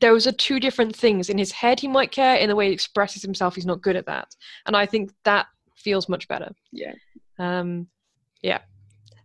[0.00, 1.28] those are two different things.
[1.28, 2.36] In his head, he might care.
[2.36, 4.34] In the way he expresses himself, he's not good at that.
[4.66, 6.52] And I think that feels much better.
[6.72, 6.92] Yeah.
[7.38, 7.88] Um,
[8.42, 8.60] yeah.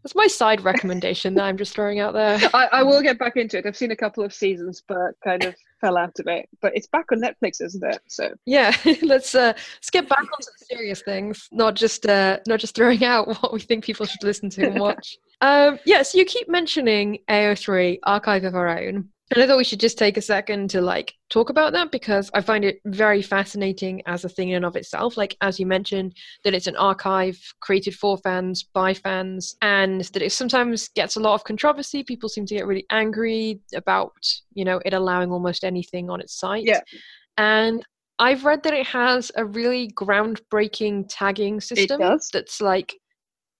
[0.04, 2.40] That's my side recommendation that I'm just throwing out there.
[2.54, 3.66] I, I, will get back into it.
[3.66, 6.48] I've seen a couple of seasons, but kind of fell out of it.
[6.62, 8.02] But it's back on Netflix, isn't it?
[8.08, 12.60] So yeah, let's uh, let's get back on some serious things, not just uh, not
[12.60, 15.18] just throwing out what we think people should listen to and watch.
[15.42, 19.64] um, yeah, so you keep mentioning AO3 Archive of Our Own, and I thought we
[19.64, 23.24] should just take a second to like talk about that because I find it very
[23.24, 25.18] fascinating as a thing in and of itself.
[25.18, 30.22] Like as you mentioned, that it's an archive created for fans by fans, and that
[30.22, 32.04] it sometimes gets a lot of controversy.
[32.04, 34.14] People seem to get really angry about
[34.54, 36.66] you know it allowing almost anything on its site.
[36.66, 36.82] Yeah.
[37.38, 37.84] And
[38.20, 42.00] I've read that it has a really groundbreaking tagging system
[42.32, 42.96] that's like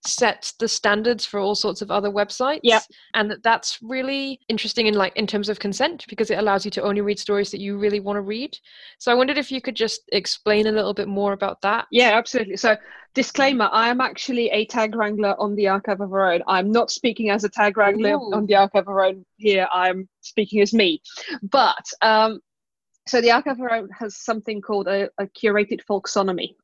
[0.08, 2.62] sets the standards for all sorts of other websites.
[2.64, 2.80] Yeah.
[3.14, 6.72] And that that's really interesting in like in terms of consent because it allows you
[6.72, 8.58] to only read stories that you really want to read.
[9.00, 11.88] So I wondered if you could just explain a little bit more about that.
[11.92, 12.58] Yeah, absolutely.
[12.58, 12.76] So
[13.14, 16.44] disclaimer, I am actually a tag wrangler on the Archive of Our Own.
[16.48, 18.34] I'm not speaking as a tag wrangler Ooh.
[18.34, 19.68] on the Archive of Our Own here.
[19.74, 21.02] I'm speaking as me.
[21.42, 22.40] But um
[23.08, 26.56] so the Archive of Our Own has something called a, a curated folksonomy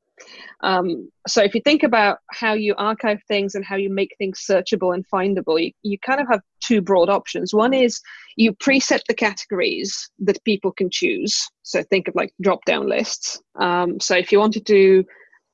[0.62, 4.45] Um, so if you think about how you archive things and how you make things
[4.47, 7.54] searchable and findable, you, you kind of have two broad options.
[7.54, 8.00] One is
[8.36, 11.47] you preset the categories that people can choose.
[11.63, 13.41] So think of like drop down lists.
[13.56, 15.04] Um, so if you wanted to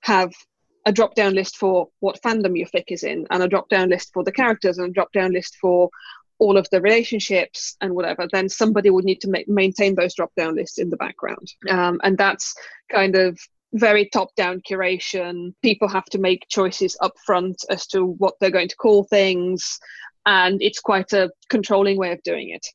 [0.02, 0.34] have
[0.86, 3.89] a drop down list for what fandom your fic is in, and a drop down
[3.89, 5.89] list for the characters, and a drop down list for
[6.39, 10.32] all of the relationships and whatever, then somebody would need to ma- maintain those drop
[10.38, 11.52] down lists in the background.
[11.70, 12.54] Um, and that's
[12.91, 13.39] kind of
[13.73, 15.53] very top down curation.
[15.62, 19.80] People have to make choices up front as to what they're going to call things,
[20.25, 22.65] and it's quite a controlling way of doing it.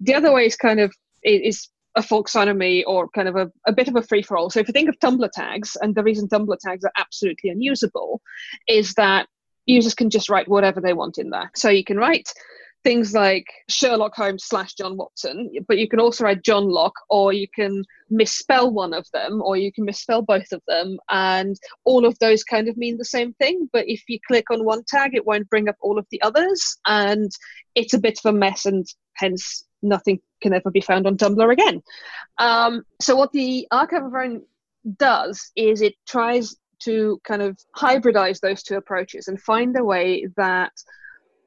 [0.00, 0.92] The other way is kind of
[1.22, 4.50] is a folksonomy or kind of a, a bit of a free for all.
[4.50, 8.20] So if you think of Tumblr tags, and the reason Tumblr tags are absolutely unusable
[8.68, 9.28] is that
[9.66, 11.50] users can just write whatever they want in there.
[11.54, 12.28] So you can write
[12.84, 17.48] things like Sherlock Holmes slash John Watson, but you can also write Johnlock, or you
[17.52, 22.18] can misspell one of them, or you can misspell both of them, and all of
[22.18, 23.68] those kind of mean the same thing.
[23.72, 26.78] But if you click on one tag, it won't bring up all of the others,
[26.86, 27.32] and
[27.74, 31.52] it's a bit of a mess, and hence nothing can ever be found on Tumblr
[31.52, 31.82] again.
[32.38, 34.42] Um, so what the Archive of Own
[34.98, 40.26] does is it tries to kind of hybridize those two approaches and find a way
[40.36, 40.72] that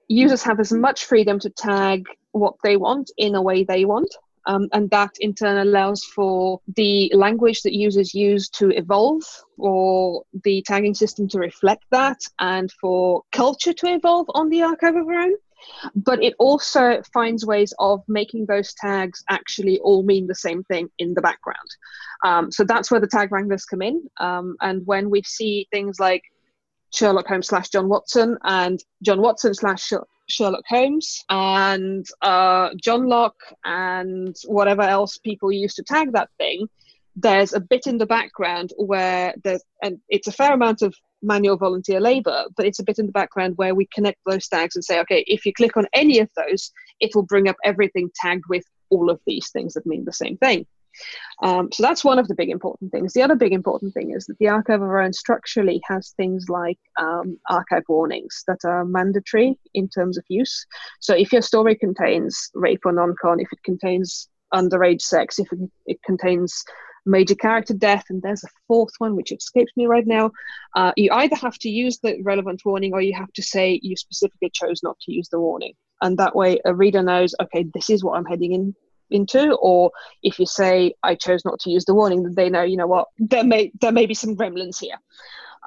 [0.08, 4.14] users have as much freedom to tag what they want in a way they want.
[4.46, 9.24] Um, and that in turn allows for the language that users use to evolve
[9.58, 14.96] or the tagging system to reflect that and for culture to evolve on the archive
[14.96, 15.34] of our own
[15.96, 20.90] but it also finds ways of making those tags actually all mean the same thing
[21.00, 21.58] in the background.
[22.24, 24.08] Um, so that's where the tag wranglers come in.
[24.20, 26.24] Um, and when we see things like
[26.98, 29.94] Sherlock Holmes slash John Watson and John Watson slash
[30.28, 33.34] Sherlock Holmes and uh, Johnlock
[33.64, 36.68] and whatever else people use to tag that thing,
[37.16, 41.58] there's a bit in the background where there's, and it's a fair amount of manual
[41.58, 44.84] volunteer labor, but it's a bit in the background where we connect those tags and
[44.84, 48.46] say, okay, if you click on any of those, it will bring up everything tagged
[48.50, 50.66] with all of these things that mean the same thing.
[51.44, 53.14] Um, so that's one of the big important things.
[53.14, 56.46] The other big important thing is that the archive of our own structurally has things
[56.50, 60.66] like um, archive warnings that are mandatory in terms of use.
[61.00, 65.60] So if your story contains rape or non-con, if it contains underage sex, if it,
[65.86, 66.64] it contains
[67.06, 70.32] major character death, and there's a fourth one which escapes me right now.
[70.76, 73.96] Uh, you either have to use the relevant warning or you have to say you
[73.96, 75.74] specifically chose not to use the warning.
[76.02, 78.76] And that way, a reader knows, okay, this is what I'm heading in
[79.10, 79.92] into or
[80.24, 82.88] if you say i chose not to use the warning then they know you know
[82.88, 84.98] what there may there may be some gremlins here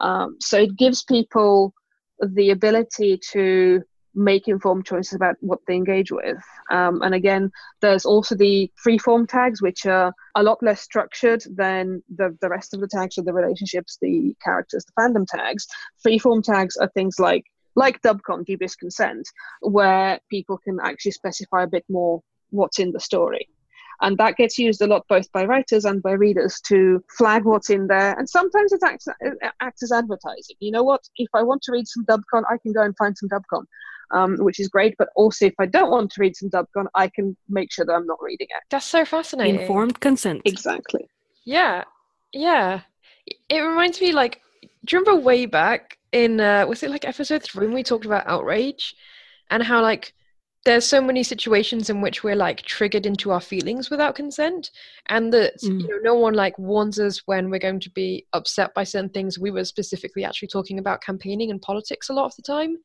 [0.01, 1.75] um, so it gives people
[2.21, 3.83] the ability to
[4.15, 6.39] make informed choices about what they engage with.
[6.71, 7.51] Um, and again,
[7.81, 12.75] there's also the free-form tags, which are a lot less structured than the, the rest
[12.75, 15.67] of the tags, or the relationships, the characters, the fandom tags.
[16.03, 17.45] Free-form tags are things like
[17.77, 19.29] like dubcon, dubious consent,
[19.61, 22.21] where people can actually specify a bit more
[22.51, 23.49] what's in the story.
[24.03, 27.69] And that gets used a lot both by writers and by readers to flag what's
[27.69, 28.19] in there.
[28.19, 30.57] And sometimes it acts, it acts as advertising.
[30.59, 31.03] You know what?
[31.17, 33.65] If I want to read some Dubcon, I can go and find some Dubcon
[34.11, 34.95] um, which is great.
[34.99, 37.93] But also, if I don't want to read some Dubcon, I can make sure that
[37.93, 38.63] I'm not reading it.
[38.71, 39.61] That's so fascinating.
[39.61, 40.43] Informed consent.
[40.45, 41.09] Exactly.
[41.45, 41.85] Yeah,
[42.33, 42.83] yeah.
[43.49, 44.41] It reminds me, like,
[44.85, 48.05] do you remember way back in uh, was it like episode three when we talked
[48.05, 48.95] about outrage
[49.51, 50.13] and how like
[50.65, 54.71] there's so many situations in which we're like triggered into our feelings without consent
[55.09, 55.81] and that mm.
[55.81, 59.11] you know no one like warns us when we're going to be upset by certain
[59.11, 62.77] things we were specifically actually talking about campaigning and politics a lot of the time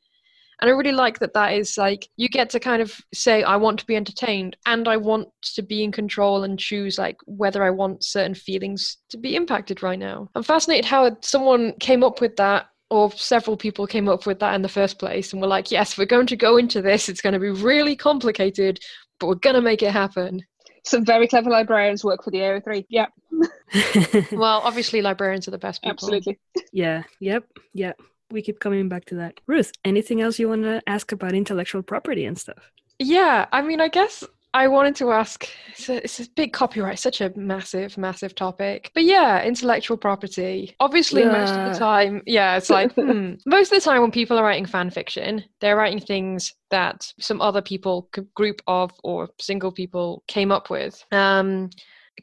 [0.61, 3.57] and I really like that that is like you get to kind of say, I
[3.57, 7.63] want to be entertained and I want to be in control and choose like whether
[7.63, 10.29] I want certain feelings to be impacted right now.
[10.35, 14.55] I'm fascinated how someone came up with that or several people came up with that
[14.55, 17.10] in the first place and were like, yes, we're going to go into this.
[17.10, 18.79] It's going to be really complicated,
[19.19, 20.41] but we're going to make it happen.
[20.84, 22.86] Some very clever librarians work for the AO3.
[22.89, 23.08] Yeah.
[24.31, 25.93] well, obviously, librarians are the best people.
[25.93, 26.39] Absolutely.
[26.71, 27.03] Yeah.
[27.19, 27.45] Yep.
[27.73, 27.99] Yep
[28.31, 29.39] we keep coming back to that.
[29.47, 32.71] Ruth, anything else you want to ask about intellectual property and stuff?
[32.99, 34.23] Yeah, I mean, I guess
[34.55, 38.89] I wanted to ask it's a, it's a, big copyright, such a massive, massive topic.
[38.93, 40.73] But yeah, intellectual property.
[40.80, 41.32] Obviously, yeah.
[41.34, 43.34] most of the time, yeah, it's like hmm.
[43.45, 47.41] most of the time when people are writing fan fiction, they're writing things that some
[47.41, 51.03] other people, group of or single people came up with.
[51.11, 51.69] Um,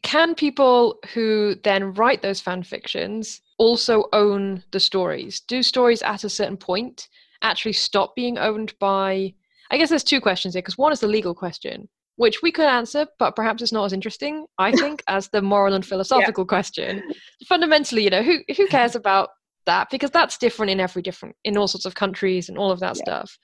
[0.02, 5.40] can people who then write those fan fictions also own the stories?
[5.40, 7.09] Do stories at a certain point
[7.42, 9.34] actually stop being owned by?
[9.70, 11.90] I guess there's two questions here because one is the legal question.
[12.16, 15.74] Which we could answer, but perhaps it's not as interesting, I think, as the moral
[15.74, 16.48] and philosophical yeah.
[16.48, 17.02] question.
[17.46, 19.30] Fundamentally, you know, who who cares about
[19.66, 19.88] that?
[19.90, 22.96] Because that's different in every different in all sorts of countries and all of that
[22.96, 23.02] yeah.
[23.02, 23.38] stuff.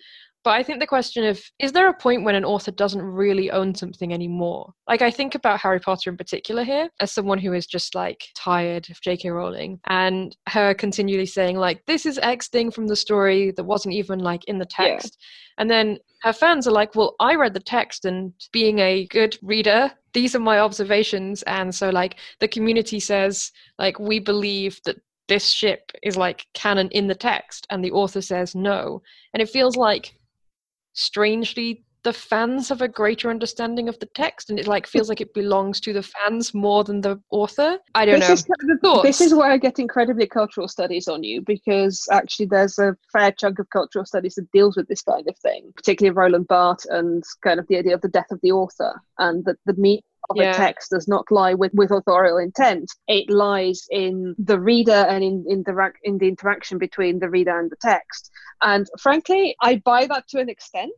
[0.44, 3.50] But I think the question of is there a point when an author doesn't really
[3.50, 4.72] own something anymore?
[4.86, 8.24] Like I think about Harry Potter in particular here as someone who is just like
[8.34, 9.30] tired of J.K.
[9.30, 13.94] Rowling and her continually saying like this is X thing from the story that wasn't
[13.94, 15.18] even like in the text.
[15.18, 15.62] Yeah.
[15.62, 19.36] And then her fans are like, well, I read the text and being a good
[19.42, 21.42] reader, these are my observations.
[21.42, 26.88] And so like the community says like we believe that this ship is like canon
[26.88, 29.02] in the text and the author says no
[29.34, 30.14] and it feels like
[30.98, 35.20] strangely the fans have a greater understanding of the text and it like feels like
[35.20, 37.78] it belongs to the fans more than the author.
[37.94, 38.48] I don't this
[38.82, 39.00] know.
[39.00, 42.96] is this is where i get incredibly cultural studies on you because actually there's a
[43.12, 46.86] fair chunk of cultural studies that deals with this kind of thing particularly roland barthes
[46.86, 50.04] and kind of the idea of the death of the author and that the meat
[50.30, 50.50] of yeah.
[50.50, 52.90] a text does not lie with, with authorial intent.
[53.06, 57.58] It lies in the reader and in, in, the, in the interaction between the reader
[57.58, 58.30] and the text.
[58.62, 60.92] And frankly, I buy that to an extent.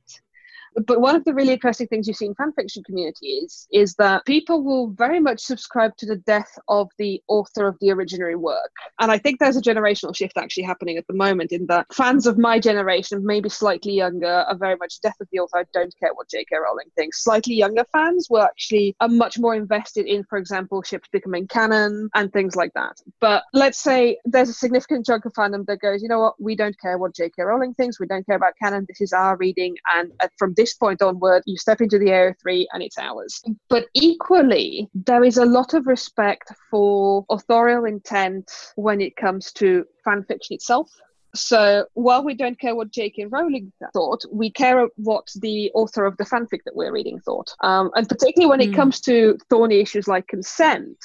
[0.86, 4.24] But one of the really interesting things you see in fan fiction communities is that
[4.24, 8.70] people will very much subscribe to the death of the author of the original work.
[9.00, 12.26] And I think there's a generational shift actually happening at the moment in that fans
[12.26, 15.58] of my generation, maybe slightly younger, are very much death of the author.
[15.58, 16.56] I don't care what J.K.
[16.56, 17.24] Rowling thinks.
[17.24, 22.10] Slightly younger fans were actually are much more invested in, for example, ships becoming canon
[22.14, 22.96] and things like that.
[23.20, 26.54] But let's say there's a significant chunk of fandom that goes, you know what, we
[26.56, 27.42] don't care what J.K.
[27.42, 27.98] Rowling thinks.
[27.98, 28.84] We don't care about canon.
[28.88, 29.76] This is our reading.
[29.94, 33.42] And uh, from this point onward, you step into the AO3 and it's ours.
[33.68, 39.84] But equally, there is a lot of respect for authorial intent when it comes to
[40.04, 40.90] fan fiction itself.
[41.34, 43.26] So while we don't care what J.K.
[43.26, 47.54] Rowling thought, we care what the author of the fanfic that we're reading thought.
[47.60, 48.76] Um, and particularly when it mm.
[48.76, 50.98] comes to thorny issues like consent,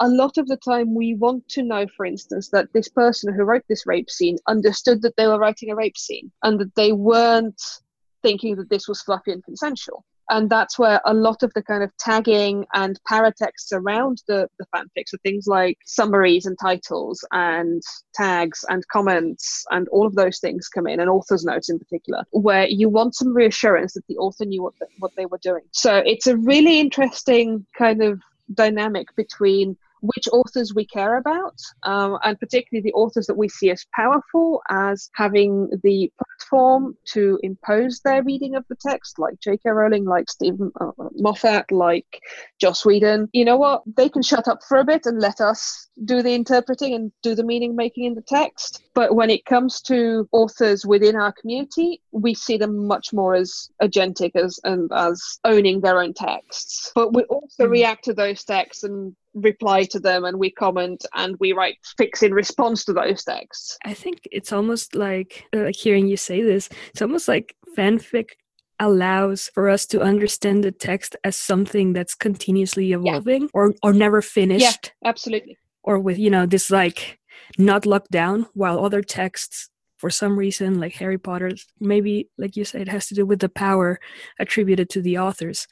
[0.00, 3.44] a lot of the time we want to know, for instance, that this person who
[3.44, 6.92] wrote this rape scene understood that they were writing a rape scene and that they
[6.92, 7.60] weren't
[8.24, 10.04] thinking that this was fluffy and consensual.
[10.30, 14.64] And that's where a lot of the kind of tagging and paratexts around the, the
[14.74, 17.82] fanfics are things like summaries and titles and
[18.14, 22.24] tags and comments and all of those things come in, and author's notes in particular,
[22.30, 25.64] where you want some reassurance that the author knew what, the, what they were doing.
[25.72, 28.18] So it's a really interesting kind of
[28.54, 33.70] dynamic between which authors we care about, um, and particularly the authors that we see
[33.70, 39.70] as powerful, as having the platform to impose their reading of the text, like J.K.
[39.70, 42.20] Rowling, like Steven uh, Moffat, like
[42.60, 43.28] Joss Whedon.
[43.32, 43.82] You know what?
[43.96, 47.34] They can shut up for a bit and let us do the interpreting and do
[47.34, 48.82] the meaning making in the text.
[48.94, 53.70] But when it comes to authors within our community, we see them much more as
[53.82, 56.92] agentic as and as owning their own texts.
[56.94, 57.70] But we also mm.
[57.70, 62.22] react to those texts and reply to them and we comment and we write fics
[62.22, 63.76] in response to those texts.
[63.84, 68.30] I think it's almost like, uh, hearing you say this, it's almost like fanfic
[68.80, 73.48] allows for us to understand the text as something that's continuously evolving yeah.
[73.52, 74.92] or or never finished.
[75.02, 75.58] Yeah, absolutely.
[75.82, 77.18] Or with, you know, this like
[77.58, 82.64] not locked down while other texts for some reason like Harry Potter maybe like you
[82.64, 84.00] said it has to do with the power
[84.38, 85.66] attributed to the authors.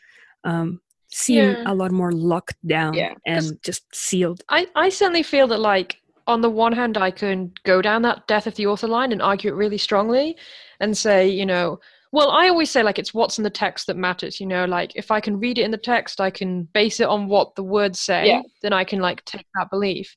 [0.44, 0.80] Um,
[1.12, 1.62] seem yeah.
[1.66, 3.14] a lot more locked down yeah.
[3.26, 4.42] and just sealed.
[4.48, 8.26] I, I certainly feel that like on the one hand I can go down that
[8.26, 10.36] death of the author line and argue it really strongly
[10.80, 11.80] and say, you know,
[12.12, 14.92] well, I always say like it's what's in the text that matters, you know, like
[14.94, 17.62] if I can read it in the text, I can base it on what the
[17.62, 18.42] words say, yeah.
[18.60, 20.14] then I can like take that belief.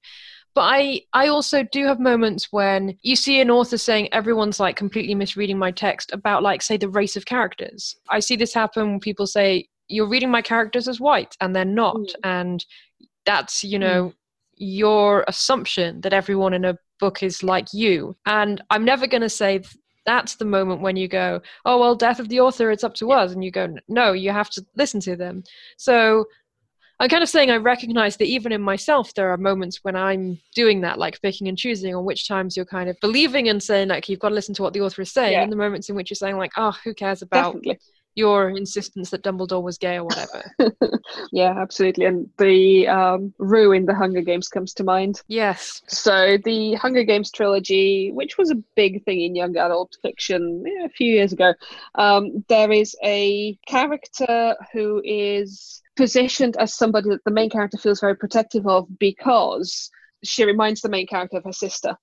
[0.53, 4.77] But I, I also do have moments when you see an author saying everyone's like
[4.77, 7.95] completely misreading my text about like say the race of characters.
[8.09, 11.65] I see this happen when people say you're reading my characters as white and they're
[11.65, 12.13] not mm.
[12.23, 12.65] and
[13.25, 14.13] that's you know mm.
[14.55, 19.29] your assumption that everyone in a book is like you and i'm never going to
[19.29, 19.61] say
[20.05, 23.11] that's the moment when you go oh well death of the author it's up to
[23.11, 25.43] us and you go no you have to listen to them
[25.77, 26.23] so
[26.99, 30.39] i'm kind of saying i recognize that even in myself there are moments when i'm
[30.55, 33.89] doing that like picking and choosing on which times you're kind of believing and saying
[33.89, 35.41] like you've got to listen to what the author is saying yeah.
[35.41, 37.79] and the moments in which you're saying like oh who cares about Definitely
[38.15, 40.43] your insistence that Dumbledore was gay or whatever.
[41.31, 42.05] yeah, absolutely.
[42.05, 45.21] And the um, Rue in the Hunger Games comes to mind.
[45.27, 45.81] Yes.
[45.87, 50.85] So the Hunger Games trilogy, which was a big thing in young adult fiction yeah,
[50.85, 51.53] a few years ago,
[51.95, 57.99] um, there is a character who is positioned as somebody that the main character feels
[57.99, 59.89] very protective of because
[60.23, 61.97] she reminds the main character of her sister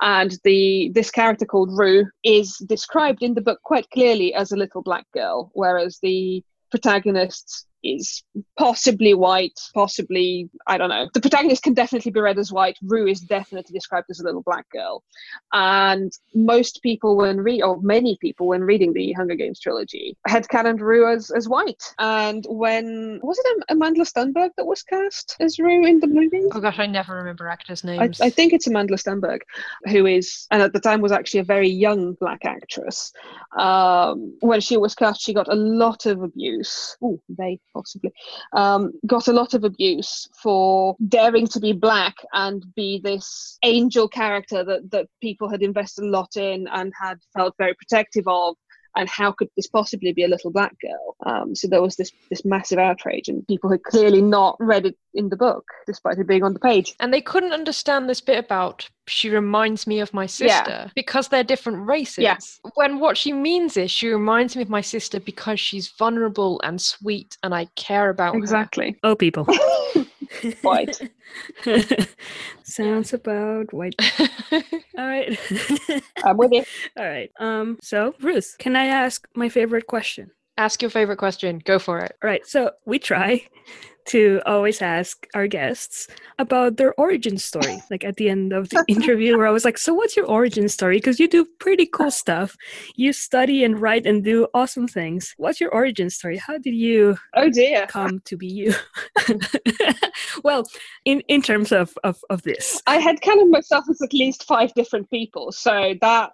[0.00, 4.56] and the this character called Rue is described in the book quite clearly as a
[4.56, 8.22] little black girl, whereas the protagonist is
[8.58, 11.08] possibly white, possibly, I don't know.
[11.12, 12.78] The protagonist can definitely be read as white.
[12.82, 15.02] Rue is definitely described as a little black girl.
[15.52, 20.48] And most people, when read, or many people, when reading the Hunger Games trilogy, had
[20.48, 21.82] canon Rue as, as white.
[21.98, 26.42] And when, was it Amanda Stenberg that was cast as Rue in the movie?
[26.52, 28.20] Oh gosh, I never remember actors' names.
[28.20, 29.40] I, I think it's Amanda Stenberg,
[29.86, 33.12] who is, and at the time was actually a very young black actress.
[33.58, 36.96] Um, when she was cast, she got a lot of abuse.
[37.02, 38.12] Oh, they possibly,
[38.54, 44.08] um, got a lot of abuse for daring to be black and be this angel
[44.08, 48.56] character that, that people had invested a lot in and had felt very protective of
[48.96, 51.16] and how could this possibly be a little black girl?
[51.24, 54.96] Um, so there was this this massive outrage, and people had clearly not read it
[55.14, 56.94] in the book, despite it being on the page.
[57.00, 60.88] And they couldn't understand this bit about she reminds me of my sister Yeah.
[60.94, 62.18] because they're different races.
[62.18, 62.36] Yeah.
[62.74, 66.80] When what she means is she reminds me of my sister because she's vulnerable and
[66.80, 68.96] sweet and I care about Exactly.
[69.02, 69.46] Oh, people.
[70.62, 70.98] White.
[72.62, 73.94] Sounds about white.
[74.52, 75.38] All right.
[76.24, 76.64] I'm with you.
[76.96, 77.30] All right.
[77.38, 77.78] Um.
[77.82, 80.30] So, Ruth, can I ask my favorite question?
[80.56, 81.60] Ask your favorite question.
[81.64, 82.16] Go for it.
[82.22, 82.46] All right.
[82.46, 83.46] So we try
[84.06, 87.82] to always ask our guests about their origin story.
[87.90, 90.68] Like at the end of the interview, where I was like, "So what's your origin
[90.68, 90.96] story?
[90.96, 92.56] Because you do pretty cool stuff.
[92.96, 95.34] You study and write and do awesome things.
[95.36, 96.38] What's your origin story?
[96.38, 97.86] How did you Oh dear.
[97.88, 98.74] come to be you?"
[100.44, 100.64] well,
[101.04, 102.82] in in terms of of, of this.
[102.86, 105.52] I had counted myself as at least five different people.
[105.52, 106.32] So that,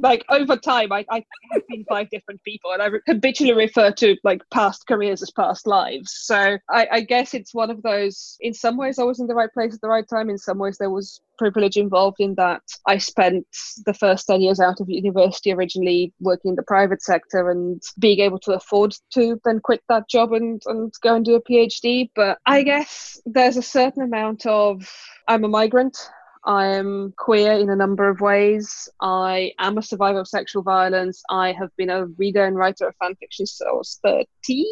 [0.00, 4.16] like, over time, I, I have been five different people, and I habitually refer to
[4.24, 6.12] like past careers as past lives.
[6.12, 8.36] So I, I guess it's one of those.
[8.40, 10.28] In some ways, I was in the right place at the right time.
[10.30, 12.62] In some ways, there was privilege involved in that.
[12.86, 13.46] I spent
[13.86, 18.20] the first 10 years out of university originally working in the private sector and being
[18.20, 22.10] able to afford to then quit that job and, and go and do a PhD.
[22.14, 24.88] But I guess there's a certain amount of
[25.28, 25.96] I'm a migrant.
[26.44, 28.88] I am queer in a number of ways.
[29.00, 31.22] I am a survivor of sexual violence.
[31.28, 34.64] I have been a reader and writer of fan fiction since I was 13.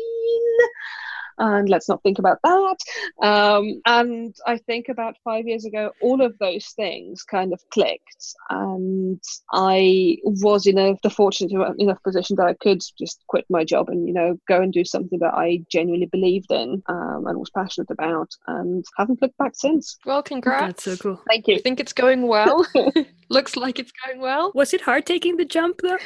[1.38, 2.76] And let's not think about that.
[3.22, 8.34] Um, and I think about five years ago, all of those things kind of clicked.
[8.50, 9.20] And
[9.52, 13.88] I was in a, the fortunate enough position that I could just quit my job
[13.88, 17.50] and, you know, go and do something that I genuinely believed in um, and was
[17.50, 19.98] passionate about and haven't looked back since.
[20.04, 20.84] Well, congrats.
[20.84, 21.20] That's so cool.
[21.28, 21.56] Thank you.
[21.56, 22.66] I think it's going well.
[23.28, 24.52] Looks like it's going well.
[24.54, 25.98] Was it hard taking the jump though?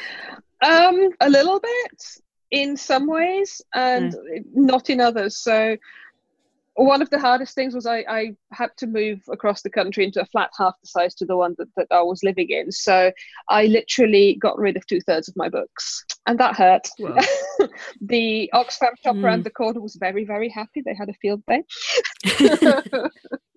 [0.63, 2.21] Um, a little bit
[2.51, 4.13] in some ways, and
[4.53, 5.37] not in others.
[5.37, 5.77] So,
[6.75, 10.21] one of the hardest things was I, I had to move across the country into
[10.21, 12.71] a flat half the size to the one that, that I was living in.
[12.71, 13.11] So,
[13.49, 16.87] I literally got rid of two thirds of my books, and that hurt.
[16.99, 17.17] Well,
[18.01, 19.25] the Oxfam shop Hmm.
[19.25, 20.81] around the corner was very, very happy.
[20.81, 21.63] They had a field day.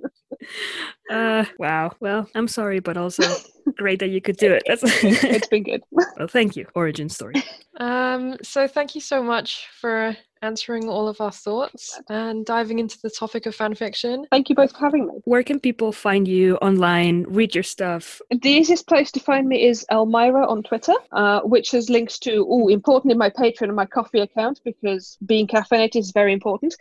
[1.10, 1.92] uh, wow.
[2.00, 3.22] Well, I'm sorry, but also
[3.76, 4.62] great that you could do it.
[4.66, 5.82] That's it's been good.
[5.90, 6.66] well, thank you.
[6.74, 7.42] Origin story.
[7.78, 12.98] Um, so thank you so much for answering all of our thoughts and diving into
[13.02, 14.26] the topic of fan fiction.
[14.30, 15.14] Thank you both for having me.
[15.24, 18.20] Where can people find you online, read your stuff?
[18.30, 22.46] The easiest place to find me is Elmyra on Twitter, uh, which has links to,
[22.48, 26.74] oh, importantly, my Patreon and my Ko-fi account because being caffeinated is very important.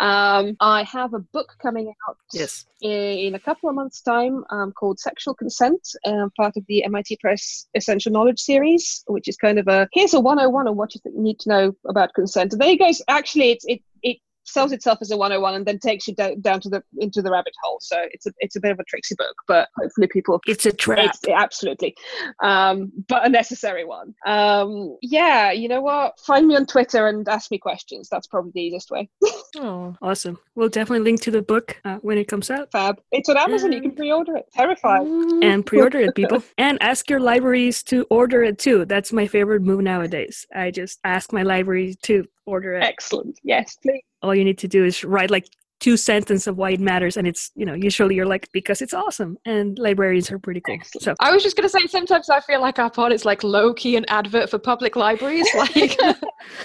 [0.00, 2.66] Um, I have a book coming out Yes.
[2.82, 6.84] in, in a couple of months' time um, called Sexual Consent, um, part of the
[6.84, 10.94] MIT Press Essential Knowledge series, which is kind of a here's a 101 on what
[10.94, 12.52] you th- need to know about consent.
[12.52, 12.90] And there you go.
[13.08, 16.60] Actually, it's, it, it sells itself as a 101 and then takes you do- down
[16.60, 17.78] to the into the rabbit hole.
[17.80, 20.72] So it's a it's a bit of a tricksy book, but hopefully people It's a
[20.72, 20.98] trap.
[20.98, 21.94] it's absolutely,
[22.42, 24.14] um, but a necessary one.
[24.26, 26.18] Um, yeah, you know what?
[26.20, 28.08] Find me on Twitter and ask me questions.
[28.10, 29.08] That's probably the easiest way.
[29.56, 30.36] Oh, Awesome.
[30.56, 32.72] We'll definitely link to the book uh, when it comes out.
[32.72, 33.00] Fab.
[33.12, 33.70] It's on Amazon.
[33.70, 34.46] You can pre-order it.
[34.52, 35.02] Terrified.
[35.06, 36.42] And pre-order it, people.
[36.58, 38.84] And ask your libraries to order it too.
[38.84, 40.44] That's my favorite move nowadays.
[40.52, 42.82] I just ask my library to order it.
[42.82, 43.38] Excellent.
[43.42, 44.02] Yes, please.
[44.22, 45.48] All you need to do is write like
[45.80, 48.94] two sentences of why it matters, and it's you know usually you're like because it's
[48.94, 50.74] awesome, and librarians are pretty cool.
[50.74, 51.02] Excellent.
[51.02, 53.42] So I was just going to say, sometimes I feel like our pod is like
[53.42, 55.48] low key an advert for public libraries.
[55.64, 55.98] Like,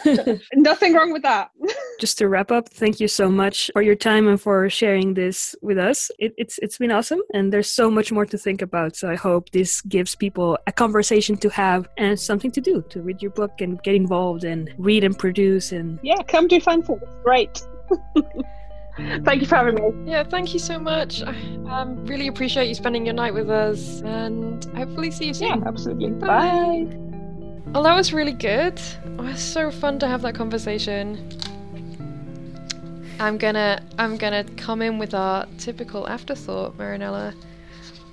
[0.55, 1.51] Nothing wrong with that.
[2.01, 5.55] just to wrap up, thank you so much for your time and for sharing this
[5.61, 6.11] with us.
[6.19, 8.95] It, it's it's been awesome, and there's so much more to think about.
[8.95, 13.01] So I hope this gives people a conversation to have and something to do to
[13.01, 16.99] read your book and get involved and read and produce and Yeah, come do Fanful.
[17.23, 17.61] Great.
[19.23, 20.11] Thank you for having me.
[20.11, 21.21] yeah, thank you so much.
[21.23, 21.35] I
[21.69, 25.47] um, really appreciate you spending your night with us and hopefully see you soon.
[25.61, 26.09] Yeah, absolutely.
[26.11, 26.27] Bye.
[26.87, 26.95] Bye.
[27.75, 28.79] Oh, that was really good.
[29.19, 31.29] Oh, it was so fun to have that conversation.
[33.19, 37.33] I'm gonna I'm gonna come in with our typical afterthought, Marianela.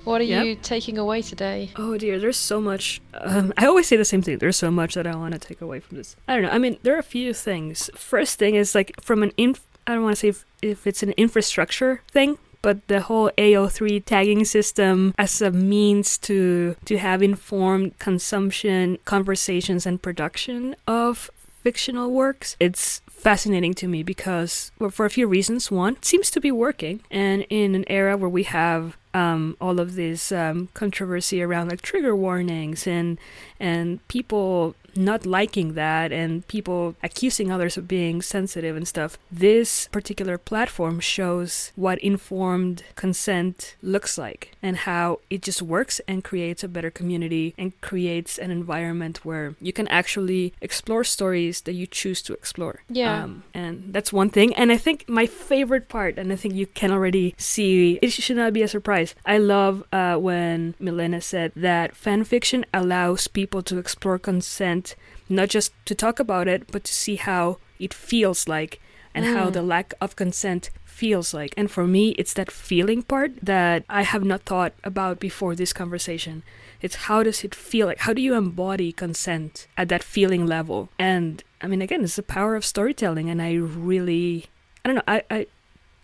[0.03, 0.45] What are Yep.
[0.45, 1.69] you taking away today?
[1.75, 3.01] Oh dear, there's so much.
[3.13, 4.37] Um, I always say the same thing.
[4.37, 6.15] There's so much that I want to take away from this.
[6.27, 6.49] I don't know.
[6.49, 7.89] I mean, there are a few things.
[7.95, 9.61] First thing is like from an inf.
[9.87, 14.03] I don't want to say if, if it's an infrastructure thing, but the whole AO3
[14.03, 21.31] tagging system as a means to to have informed consumption, conversations, and production of
[21.63, 22.55] fictional works.
[22.59, 25.71] It's fascinating to me because, well, for a few reasons.
[25.71, 29.79] One, it seems to be working, and in an era where we have um, all
[29.79, 33.17] of this um, controversy around like trigger warnings and
[33.59, 39.17] and people not liking that and people accusing others of being sensitive and stuff.
[39.31, 46.23] This particular platform shows what informed consent looks like and how it just works and
[46.23, 51.73] creates a better community and creates an environment where you can actually explore stories that
[51.73, 52.81] you choose to explore.
[52.89, 53.23] Yeah.
[53.23, 54.53] Um, and that's one thing.
[54.55, 58.37] And I think my favorite part, and I think you can already see, it should
[58.37, 59.15] not be a surprise.
[59.25, 64.86] I love uh, when Milena said that fan fiction allows people to explore consent,
[65.29, 68.79] not just to talk about it, but to see how it feels like
[69.13, 69.53] and how Mm.
[69.53, 71.53] the lack of consent feels like.
[71.57, 75.73] And for me, it's that feeling part that I have not thought about before this
[75.73, 76.43] conversation.
[76.81, 77.99] It's how does it feel like?
[77.99, 80.89] How do you embody consent at that feeling level?
[80.99, 83.29] And I mean, again, it's the power of storytelling.
[83.29, 84.45] And I really,
[84.83, 85.47] I don't know, I, I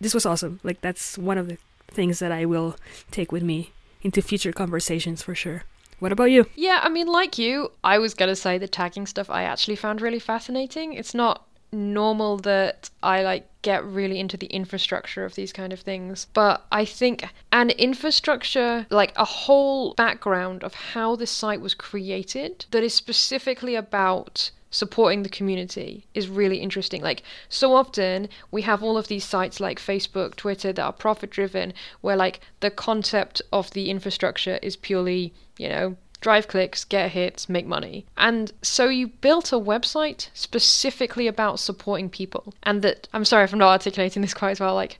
[0.00, 0.60] this was awesome.
[0.62, 1.58] Like, that's one of the
[1.88, 2.76] things that I will
[3.10, 3.70] take with me
[4.02, 5.62] into future conversations for sure.
[5.98, 6.46] What about you?
[6.54, 10.00] Yeah, I mean, like you, I was gonna say the tagging stuff I actually found
[10.00, 10.92] really fascinating.
[10.92, 15.80] It's not normal that I like get really into the infrastructure of these kind of
[15.80, 21.74] things, but I think an infrastructure, like a whole background of how this site was
[21.74, 27.00] created, that is specifically about supporting the community is really interesting.
[27.00, 31.30] Like, so often we have all of these sites like Facebook, Twitter that are profit
[31.30, 37.12] driven, where like the concept of the infrastructure is purely, you know, drive clicks, get
[37.12, 38.04] hits, make money.
[38.16, 42.52] And so you built a website specifically about supporting people.
[42.64, 44.98] And that, I'm sorry if I'm not articulating this quite as well, like,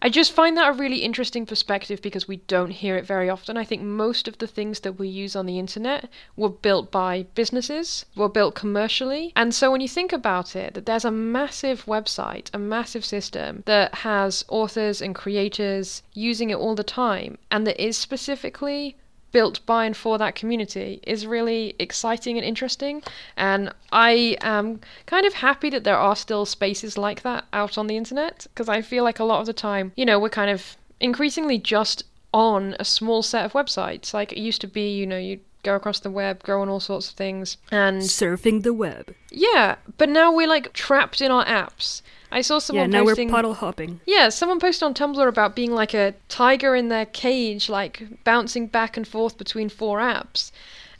[0.00, 3.56] I just find that a really interesting perspective because we don't hear it very often.
[3.56, 7.26] I think most of the things that we use on the internet were built by
[7.34, 9.32] businesses, were built commercially.
[9.34, 13.62] And so when you think about it, that there's a massive website, a massive system
[13.66, 18.96] that has authors and creators using it all the time and that is specifically
[19.32, 23.02] built by and for that community is really exciting and interesting.
[23.36, 27.86] And I am kind of happy that there are still spaces like that out on
[27.86, 30.50] the internet because I feel like a lot of the time, you know, we're kind
[30.50, 34.12] of increasingly just on a small set of websites.
[34.12, 36.80] Like it used to be, you know, you go across the web, go on all
[36.80, 37.56] sorts of things.
[37.70, 39.14] And Surfing the web.
[39.30, 42.02] yeah, but now we're like trapped in our apps.
[42.30, 42.90] I saw someone.
[42.92, 44.00] Yeah, now posting we're puddle hopping.
[44.06, 48.66] yeah, someone posted on Tumblr about being like a tiger in their cage, like bouncing
[48.66, 50.50] back and forth between four apps.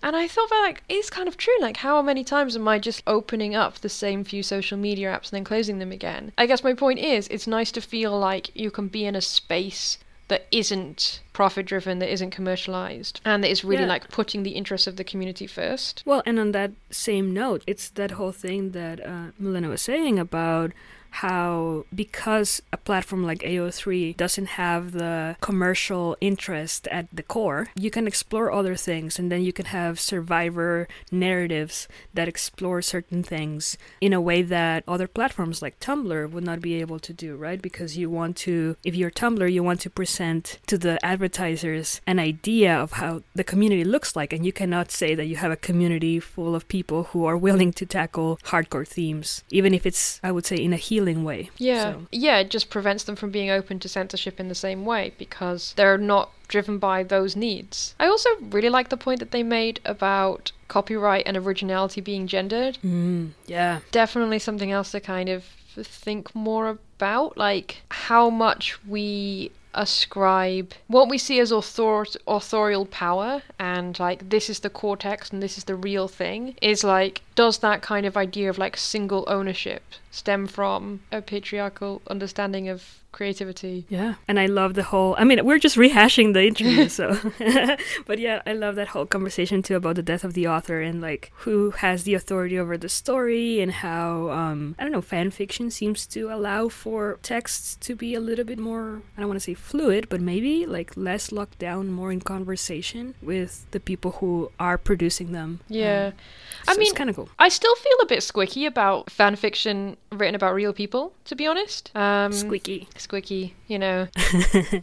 [0.02, 1.58] And I thought that like it's kind of true.
[1.60, 5.30] Like how many times am I just opening up the same few social media apps
[5.30, 6.32] and then closing them again?
[6.38, 9.20] I guess my point is it's nice to feel like you can be in a
[9.20, 9.98] space
[10.28, 13.88] that isn't profit driven, that isn't commercialized, and that is really Yeah.
[13.88, 16.02] like putting the interests of the community first.
[16.04, 20.18] Well, and on that same note, it's that whole thing that uh, Milena was saying
[20.18, 20.72] about
[21.10, 27.90] how because a platform like AO3 doesn't have the commercial interest at the core, you
[27.90, 33.76] can explore other things and then you can have survivor narratives that explore certain things
[34.00, 37.60] in a way that other platforms like Tumblr would not be able to do, right?
[37.60, 42.18] Because you want to, if you're Tumblr, you want to present to the advertisers an
[42.18, 45.56] idea of how the community looks like, and you cannot say that you have a
[45.56, 50.32] community full of people who are willing to tackle hardcore themes, even if it's, I
[50.32, 51.50] would say, in a healing way.
[51.58, 51.92] Yeah.
[51.92, 55.12] So- Yeah, it just prevents them from being open to censorship in the same way
[55.18, 57.94] because they're not driven by those needs.
[58.00, 62.78] I also really like the point that they made about copyright and originality being gendered.
[62.84, 63.80] Mm, yeah.
[63.92, 65.44] Definitely something else to kind of
[65.74, 73.42] think more about, like how much we ascribe what we see as author- authorial power
[73.60, 77.22] and like this is the core text and this is the real thing is like
[77.36, 82.98] does that kind of idea of like single ownership stem from a patriarchal understanding of
[83.18, 83.84] creativity.
[83.88, 85.16] Yeah, and I love the whole.
[85.18, 87.18] I mean, we're just rehashing the interview, so.
[88.06, 91.00] but yeah, I love that whole conversation too about the death of the author and
[91.02, 95.30] like who has the authority over the story and how um I don't know fan
[95.30, 99.40] fiction seems to allow for texts to be a little bit more I don't want
[99.40, 104.12] to say fluid, but maybe like less locked down, more in conversation with the people
[104.20, 105.60] who are producing them.
[105.68, 106.12] Yeah.
[106.12, 107.28] Um, I mean, it's kind of cool.
[107.38, 111.46] I still feel a bit squicky about fan fiction written about real people, to be
[111.46, 111.90] honest.
[111.96, 112.88] Um, Squeaky.
[113.08, 114.08] Squicky, you know.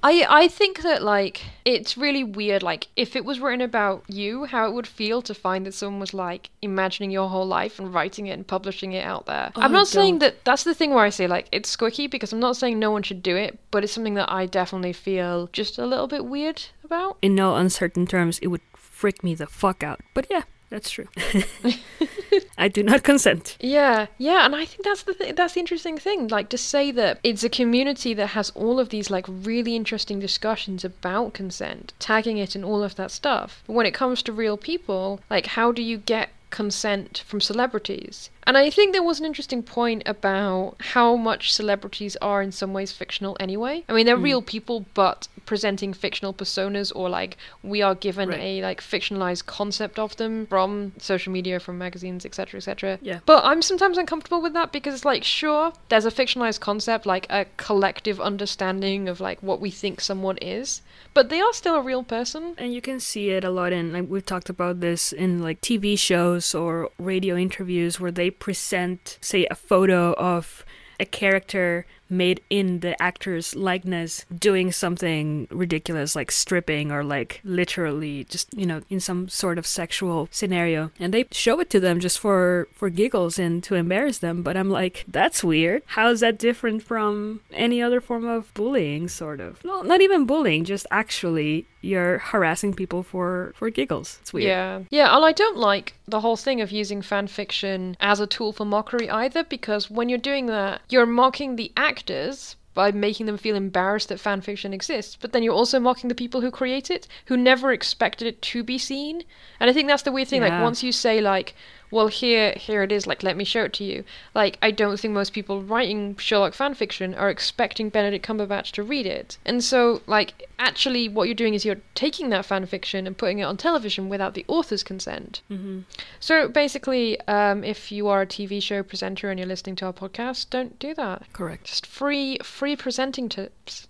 [0.04, 2.64] I I think that like it's really weird.
[2.64, 6.00] Like if it was written about you, how it would feel to find that someone
[6.00, 9.52] was like imagining your whole life and writing it and publishing it out there.
[9.56, 12.34] Oh, I'm not saying that that's the thing where I say like it's squicky because
[12.34, 15.48] I'm not saying no one should do it, but it's something that I definitely feel
[15.54, 17.18] just a little bit weird about.
[17.22, 20.00] In no uncertain terms, it would freak me the fuck out.
[20.14, 21.08] But yeah, that's true.
[22.58, 23.58] I do not consent.
[23.60, 26.28] Yeah, yeah, and I think that's the th- that's the interesting thing.
[26.28, 30.20] Like to say that it's a community that has all of these like really interesting
[30.20, 33.64] discussions about consent, tagging it and all of that stuff.
[33.68, 38.30] But when it comes to real people, like how do you get consent from celebrities?
[38.48, 42.74] And I think there was an interesting point about how much celebrities are in some
[42.74, 43.84] ways fictional anyway.
[43.90, 44.24] I mean, they're hmm.
[44.24, 48.40] real people, but presenting fictional personas, or like we are given Right.
[48.40, 53.00] a like fictionalized concept of them from social media, from magazines, etc., etc.
[53.02, 53.20] Yeah.
[53.26, 57.28] But I'm sometimes uncomfortable with that because it's like, sure, there's a fictionalized concept, like
[57.30, 60.82] a collective understanding of like what we think someone is,
[61.14, 62.56] but they are still a real person.
[62.58, 65.62] And you can see it a lot in like we've talked about this in like
[65.62, 70.66] TV shows or radio interviews where they present say a photo of
[71.00, 78.24] a character made in the actor's likeness doing something ridiculous like stripping or like literally
[78.26, 80.92] just you know in some sort of sexual scenario.
[81.00, 84.44] And they show it to them just for for giggles and to embarrass them.
[84.44, 85.82] But i'm like that's weird.
[85.88, 89.64] How is that different from any other form of bullying sort of?
[89.64, 94.80] No not even bullying just actually you're harassing people for for giggles it's weird Yeah.
[94.90, 98.52] Yeah, and I don't like the whole thing of using fan fiction as a tool
[98.54, 103.38] for mockery either, because when you're doing that, you're mocking the actors by making them
[103.38, 106.92] feel embarrassed that fan fiction exists, but then you're also mocking the people who create
[106.92, 109.24] it, who never expected it to be seen.
[109.60, 110.42] And I think that's the weird thing.
[110.42, 111.56] Like once you say like,
[111.92, 114.04] well here here it is, like let me show it to you.
[114.34, 118.84] Like I don't think most people writing Sherlock fan fiction are expecting Benedict Cumberbatch to
[118.84, 119.38] read it.
[119.46, 123.40] And so like actually what you're doing is you're taking that fan fiction and putting
[123.40, 125.42] it on television without the author's consent.
[125.48, 125.82] hmm
[126.20, 129.94] So basically, um, if you are a TV show presenter and you're listening to our
[129.94, 131.24] podcast, don't do that.
[131.34, 133.88] correct Just free free presenting tips.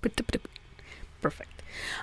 [1.21, 1.54] perfect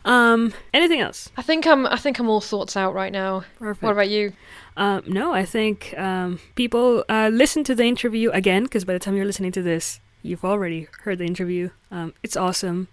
[0.04, 3.44] um anything else I think I'm I think I'm all thoughts out right now.
[3.58, 4.32] perfect What about you?
[4.76, 8.98] Um, no, I think um, people uh, listen to the interview again because by the
[8.98, 11.70] time you're listening to this, you've already heard the interview.
[11.90, 12.88] Um, it's awesome.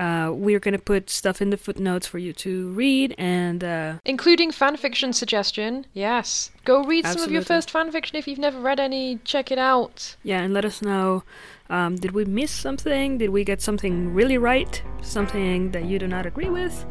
[0.00, 4.50] Uh, we're gonna put stuff in the footnotes for you to read, and uh, Including
[4.50, 5.84] fanfiction suggestion.
[5.92, 6.50] Yes.
[6.64, 9.18] Go read some of your first fanfiction if you've never read any.
[9.24, 10.16] Check it out.
[10.22, 11.22] yeah, and let us know.
[11.68, 13.18] Um, did we miss something?
[13.18, 14.82] Did we get something really right?
[15.02, 16.84] Something that you do not agree with?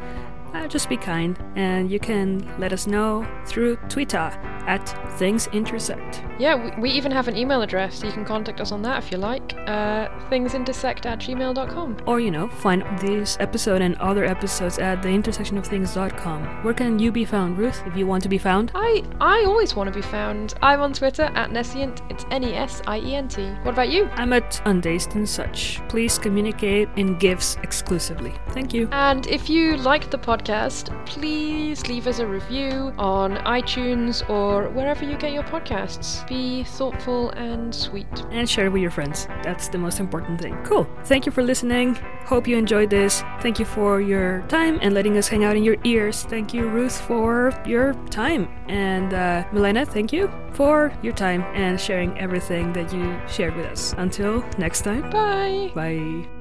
[0.53, 4.31] Uh, just be kind, and you can let us know through Twitter
[4.67, 4.85] at
[5.17, 6.23] Things Intersect.
[6.39, 8.01] Yeah, we, we even have an email address.
[8.03, 9.53] You can contact us on that if you like.
[9.67, 11.97] Uh, thingsintersect at gmail.com.
[12.05, 16.63] Or, you know, find this episode and other episodes at theintersectionofthings.com.
[16.63, 18.71] Where can you be found, Ruth, if you want to be found?
[18.73, 20.53] I I always want to be found.
[20.61, 21.99] I'm on Twitter at Nesient.
[22.09, 23.49] It's N E S I E N T.
[23.63, 24.05] What about you?
[24.13, 25.81] I'm at Undazed and Such.
[25.89, 28.33] Please communicate in GIFs exclusively.
[28.49, 28.87] Thank you.
[28.91, 35.03] And if you liked the podcast, please leave us a review on iTunes or wherever
[35.03, 36.28] you get your podcasts.
[36.29, 38.07] Be thoughtful and sweet.
[38.29, 39.25] And share it with your friends.
[39.43, 40.55] That's the most important thing.
[40.63, 40.87] Cool.
[41.05, 41.95] Thank you for listening.
[42.25, 43.23] Hope you enjoyed this.
[43.41, 46.23] Thank you for your time and letting us hang out in your ears.
[46.23, 48.47] Thank you, Ruth, for your time.
[48.67, 53.65] And uh, Milena, thank you for your time and sharing everything that you shared with
[53.65, 53.95] us.
[53.97, 55.71] Until next time, Bye.
[55.73, 56.38] bye.